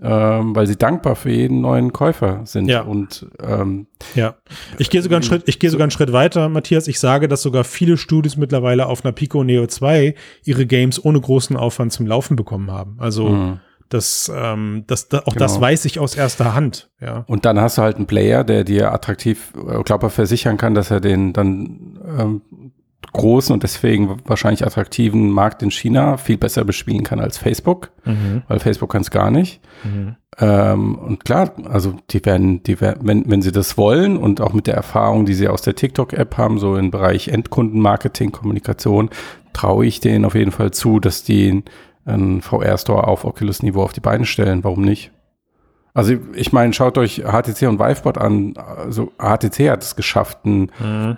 [0.02, 2.68] ähm, weil sie dankbar für jeden neuen Käufer sind.
[2.68, 2.82] Ja.
[2.82, 3.86] Und ähm,
[4.16, 4.36] ja,
[4.80, 6.88] ich gehe sogar einen Schritt, ich gehe sogar einen Schritt weiter, Matthias.
[6.88, 11.22] Ich sage, dass sogar viele Studios mittlerweile auf einer Pico Neo 2 ihre Games ohne
[11.22, 12.96] großen Aufwand zum Laufen bekommen haben.
[13.00, 13.60] Also mhm.
[13.92, 15.46] Das, ähm, das, das auch genau.
[15.46, 16.90] das weiß ich aus erster Hand.
[17.02, 17.26] Ja.
[17.28, 20.74] Und dann hast du halt einen Player, der dir attraktiv, äh, glaube ich, versichern kann,
[20.74, 22.42] dass er den dann ähm,
[23.12, 28.44] großen und deswegen wahrscheinlich attraktiven Markt in China viel besser bespielen kann als Facebook, mhm.
[28.48, 29.60] weil Facebook kann es gar nicht.
[29.84, 30.16] Mhm.
[30.40, 34.54] Ähm, und klar, also die werden, die werden, wenn, wenn sie das wollen und auch
[34.54, 39.10] mit der Erfahrung, die sie aus der TikTok-App haben, so im Bereich Endkundenmarketing, Kommunikation,
[39.52, 41.64] traue ich denen auf jeden Fall zu, dass die
[42.06, 44.64] einen VR-Store auf Oculus-Niveau auf die Beine stellen.
[44.64, 45.12] Warum nicht?
[45.94, 48.54] Also ich meine, schaut euch HTC und Vivebot an.
[48.56, 51.18] Also HTC hat es geschafft, ein, mhm.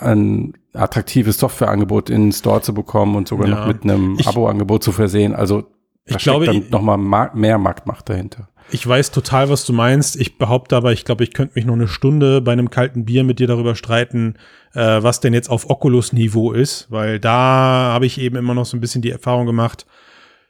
[0.00, 3.54] ein attraktives Softwareangebot in den Store zu bekommen und sogar ja.
[3.54, 5.34] noch mit einem Abo-Angebot zu versehen.
[5.34, 5.64] Also
[6.06, 8.48] da ich glaube, dann noch mal mehr Marktmacht dahinter.
[8.70, 10.16] Ich weiß total, was du meinst.
[10.16, 13.22] Ich behaupte aber, ich glaube, ich könnte mich noch eine Stunde bei einem kalten Bier
[13.24, 14.36] mit dir darüber streiten,
[14.72, 18.76] äh, was denn jetzt auf Oculus-Niveau ist, weil da habe ich eben immer noch so
[18.76, 19.86] ein bisschen die Erfahrung gemacht,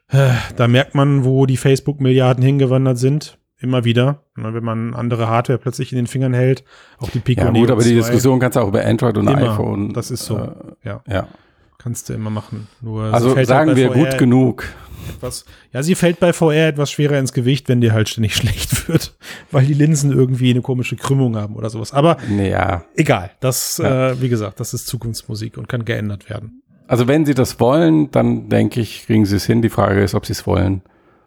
[0.08, 3.38] äh, da merkt man, wo die Facebook-Milliarden hingewandert sind.
[3.58, 6.64] Immer wieder, ne, wenn man andere Hardware plötzlich in den Fingern hält,
[6.98, 9.52] auch die Pico Ja gut, aber die Diskussion kannst du auch über Android und immer.
[9.52, 9.94] iPhone.
[9.94, 10.50] Das ist so, äh,
[10.84, 11.02] ja.
[11.08, 11.28] ja.
[11.78, 12.66] Kannst du immer machen.
[12.80, 14.64] Nur Also halt sagen wir VR gut genug.
[15.08, 18.88] Etwas, ja, sie fällt bei VR etwas schwerer ins Gewicht, wenn dir halt ständig schlecht
[18.88, 19.14] wird,
[19.50, 21.92] weil die Linsen irgendwie eine komische Krümmung haben oder sowas.
[21.92, 24.10] Aber Naja, egal, das, Ja.
[24.10, 26.62] äh, wie gesagt, das ist Zukunftsmusik und kann geändert werden.
[26.86, 29.62] also wenn sie das wollen, dann denke ich, kriegen sie es hin.
[29.62, 30.82] Die Frage ist, ob sie es wollen.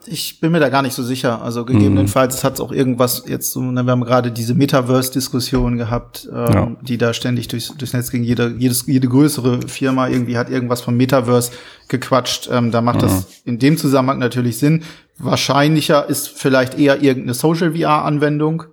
[0.10, 1.42] Ich bin mir da gar nicht so sicher.
[1.42, 6.28] Also gegebenenfalls hat es auch irgendwas jetzt so, ne, wir haben gerade diese Metaverse-Diskussion gehabt,
[6.32, 6.72] ähm, Ja.
[6.82, 8.24] die da ständig durchs, durchs Netz ging.
[8.24, 11.52] Jede, jedes, jede größere Firma irgendwie hat irgendwas vom Metaverse
[11.90, 12.50] gequatscht.
[12.52, 14.84] Ähm, da macht das in dem Zusammenhang natürlich Sinn.
[15.18, 18.64] Wahrscheinlicher ist vielleicht eher irgendeine Social-VR-Anwendung.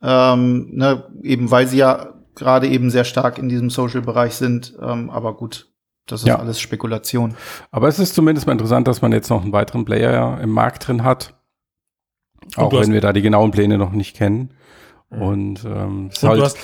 [0.00, 4.74] Ähm, ne, eben weil sie ja gerade eben sehr stark in diesem Social-Bereich sind.
[4.80, 5.66] Ähm, aber gut,
[6.10, 6.38] das ist Ja.
[6.38, 7.34] alles Spekulation.
[7.70, 10.86] Aber es ist zumindest mal interessant, dass man jetzt noch einen weiteren Player im Markt
[10.88, 11.34] drin hat.
[12.56, 14.54] Auch wenn wir da die genauen Pläne noch nicht kennen.
[15.10, 16.58] Und ähm, es ist Und halt, du hast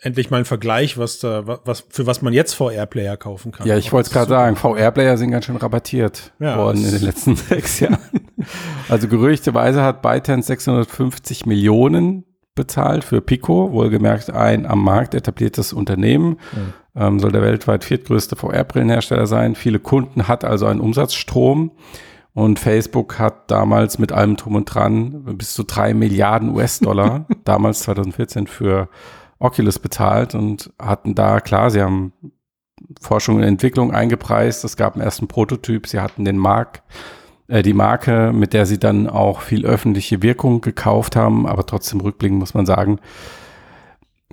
[0.00, 3.66] endlich mal einen Vergleich, was da, wa- was, für was man jetzt VR-Player kaufen kann.
[3.66, 7.02] ja, ich wollte es gerade sagen, VR-Player sind ganz schön rabattiert Ja, worden in den
[7.02, 7.98] letzten sechs Jahren.
[8.88, 16.38] Also gerüchteweise hat ByteDance 650 Millionen bezahlt für Pico, wohlgemerkt ein am Markt etabliertes Unternehmen.
[16.96, 19.54] Ähm, soll der weltweit viertgrößte VR-Brillenhersteller sein.
[19.54, 21.72] Viele Kunden hat also einen Umsatzstrom.
[22.32, 27.80] Und Facebook hat damals mit allem drum und dran bis zu drei Milliarden US-Dollar, damals
[27.80, 28.90] 2014 für
[29.38, 32.12] Oculus bezahlt und hatten da, klar, sie haben
[33.00, 34.64] Forschung und Entwicklung eingepreist.
[34.64, 35.86] Es gab einen ersten Prototyp.
[35.86, 36.82] Sie hatten den Mark,
[37.48, 41.46] äh, die Marke, mit der sie dann auch viel öffentliche Wirkung gekauft haben.
[41.46, 42.98] Aber trotzdem rückblickend muss man sagen,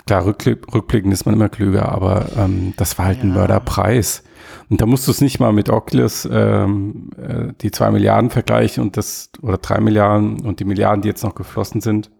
[0.06, 3.36] klar, rückblick, rückblickend ist man immer klüger, aber ähm, das war halt ein Ja.
[3.36, 4.24] Mörderpreis.
[4.70, 8.84] Und da musst du es nicht mal mit Oculus ähm, äh, die zwei Milliarden vergleichen
[8.84, 12.12] und das oder drei Milliarden und die Milliarden, die jetzt noch geflossen sind.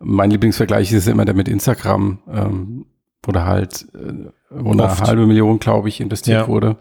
[0.00, 2.86] Mein Lieblingsvergleich ist immer der mit Instagram, ähm,
[3.22, 5.02] wo da halt äh, wo eine Oft.
[5.02, 6.48] halbe Million, glaube ich, investiert Ja.
[6.48, 6.76] wurde.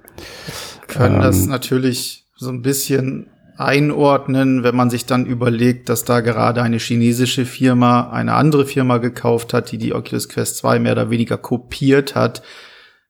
[0.88, 3.28] können das Ähm, natürlich so ein bisschen
[3.58, 8.98] einordnen, wenn man sich dann überlegt, dass da gerade eine chinesische Firma eine andere Firma
[8.98, 12.42] gekauft hat, die die Oculus Quest 2 mehr oder weniger kopiert hat.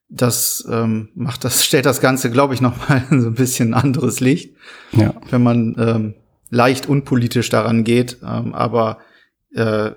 [0.08, 4.20] Das ähm, macht das stellt das Ganze, glaube ich, noch mal so ein bisschen anderes
[4.20, 4.54] Licht,
[4.92, 5.14] Ja.
[5.30, 6.14] wenn man ähm,
[6.50, 8.18] leicht unpolitisch daran geht.
[8.22, 8.98] Ähm, aber
[9.54, 9.90] äh,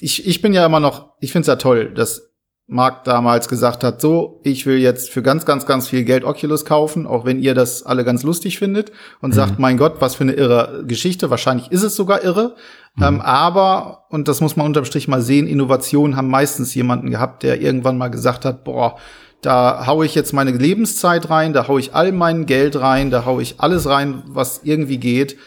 [0.00, 2.27] ich, ich bin ja immer noch, ich finde es ja toll, dass
[2.70, 6.66] Mark damals gesagt hat, so, ich will jetzt für ganz, ganz, ganz viel Geld Oculus
[6.66, 8.92] kaufen, auch wenn ihr das alle ganz lustig findet
[9.22, 11.30] und sagt, mein Gott, was für eine irre Geschichte.
[11.30, 12.56] Wahrscheinlich ist es sogar irre.
[13.00, 17.42] Ähm, aber, und das muss man unterm Strich mal sehen, Innovationen haben meistens jemanden gehabt,
[17.42, 18.96] der irgendwann mal gesagt hat, boah,
[19.40, 23.24] da hau ich jetzt meine Lebenszeit rein, da hau ich all mein Geld rein, da
[23.24, 25.38] hau ich alles rein, was irgendwie geht.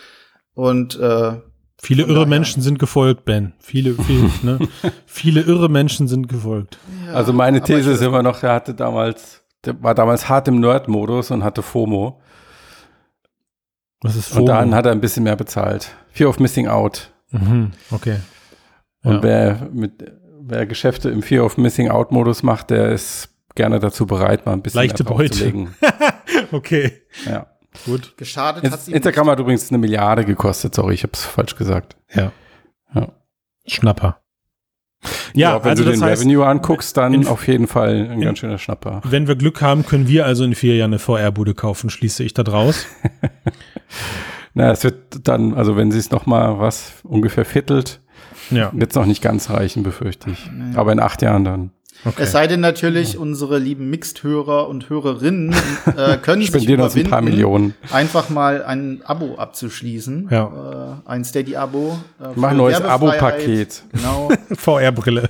[0.56, 1.34] Und äh,
[1.84, 2.28] Viele irre.
[2.28, 3.54] Menschen sind gefolgt, Ben.
[3.60, 4.60] Viele, viele, ne?
[5.08, 6.78] viele irre Menschen sind gefolgt.
[7.14, 11.32] Also meine These ist immer noch, der hatte damals, der war damals hart im Nerd-Modus
[11.32, 12.22] und hatte FOMO.
[14.02, 14.76] Was ist Und dann FOMO?
[14.76, 15.90] hat er ein bisschen mehr bezahlt.
[16.12, 17.12] Fear of Missing Out.
[17.32, 18.18] Mhm, okay.
[19.04, 19.24] Und Ja.
[19.24, 19.92] wer mit
[20.44, 24.54] wer Geschäfte im Fear of Missing Out Modus macht, der ist gerne dazu bereit, mal
[24.54, 25.68] ein bisschen Leichte mehr Beute.
[26.52, 26.92] Okay,
[27.26, 27.48] ja.
[27.86, 28.16] Gut.
[28.18, 30.76] geschadet hat Ins- sie Instagram hat übrigens eine Milliarde gekostet.
[30.76, 31.96] Sorry, ich habe es falsch gesagt.
[32.14, 32.32] Ja.
[32.94, 33.08] Ja.
[33.68, 34.18] Schnapper.
[35.34, 38.12] Ja, wenn also du das den heißt, Revenue anguckst, dann in- auf jeden Fall ein
[38.12, 39.02] in- ganz schöner Schnapper.
[39.04, 42.34] wenn wir Glück haben, können wir also in vier Jahren eine VR-Bude kaufen, schließe ich
[42.34, 42.86] da draus.
[44.54, 48.02] Na, es wird dann, also wenn sie es noch mal was ungefähr viertelt,
[48.50, 50.50] Ja, wird es noch nicht ganz reichen, befürchte ich.
[50.76, 51.72] Aber in acht Jahren dann.
[52.06, 52.24] Okay.
[52.24, 55.56] Es sei denn natürlich, unsere lieben Mixed-Hörer und Hörerinnen
[55.96, 57.76] äh, können sich uns ein paar überwinden, Millionen.
[57.92, 60.28] einfach mal ein Abo abzuschließen.
[60.32, 61.00] Ja.
[61.06, 61.98] Äh, ein Steady-Abo.
[62.20, 62.82] Äh, Mach ein neues.
[62.82, 63.84] Abo-Paket.
[63.92, 64.30] Genau.
[64.56, 65.30] VR-Brille.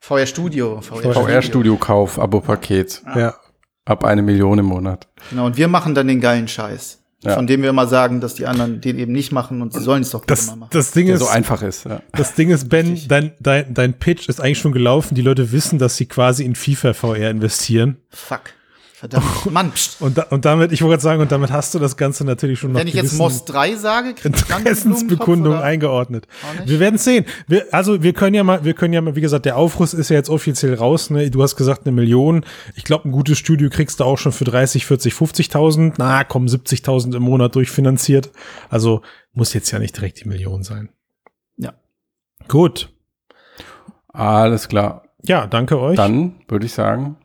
[0.00, 0.80] VR Studio.
[0.80, 3.02] VR-Studio-Kauf, Abo-Paket.
[3.16, 3.34] Ja.
[3.86, 5.08] Ab eine Million im Monat.
[5.30, 5.46] Genau.
[5.46, 7.03] Und wir machen dann den geilen Scheiß.
[7.22, 7.34] Ja.
[7.36, 10.02] Von dem wir immer sagen, dass die anderen den eben nicht machen und sie sollen
[10.02, 10.70] es doch Das, mal machen.
[10.72, 11.84] das Ding Der ist, so einfach ist.
[11.86, 12.00] Ja.
[12.12, 15.14] das Ding ist, Ben, dein, dein, dein Pitch ist eigentlich schon gelaufen.
[15.14, 17.96] Die Leute wissen, dass sie quasi in FIFA VR investieren.
[18.10, 18.40] Fuck.
[19.04, 19.50] Verdammt.
[19.50, 20.00] Mann, pst.
[20.00, 22.58] Und, da, und damit, ich wollte gerade sagen, und damit hast du das Ganze natürlich
[22.58, 26.26] schon noch Wenn ich jetzt Moss 3 sage, krieg ich dann einen Interessensbekundung eingeordnet.
[26.64, 27.26] Wir werden sehen.
[27.46, 30.08] Wir, also wir können ja mal, wir können ja mal, wie gesagt, der Aufruf ist
[30.08, 31.10] ja jetzt offiziell raus.
[31.10, 31.30] Ne?
[31.30, 32.46] Du hast gesagt eine Million.
[32.76, 35.94] Ich glaube, ein gutes Studio kriegst du auch schon für 30, 40, 50.000.
[35.98, 38.30] Na, komm, 70.000 im Monat durchfinanziert.
[38.70, 39.02] Also
[39.34, 40.88] muss jetzt ja nicht direkt die Million sein.
[41.58, 41.74] Ja.
[42.48, 42.90] Gut.
[44.08, 45.08] Alles klar.
[45.26, 45.96] Ja, danke euch.
[45.96, 47.18] Dann würde ich sagen,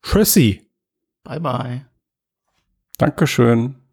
[0.00, 0.63] Tschüssi.
[1.24, 1.86] Bye, bye.
[2.98, 3.83] Dankeschön.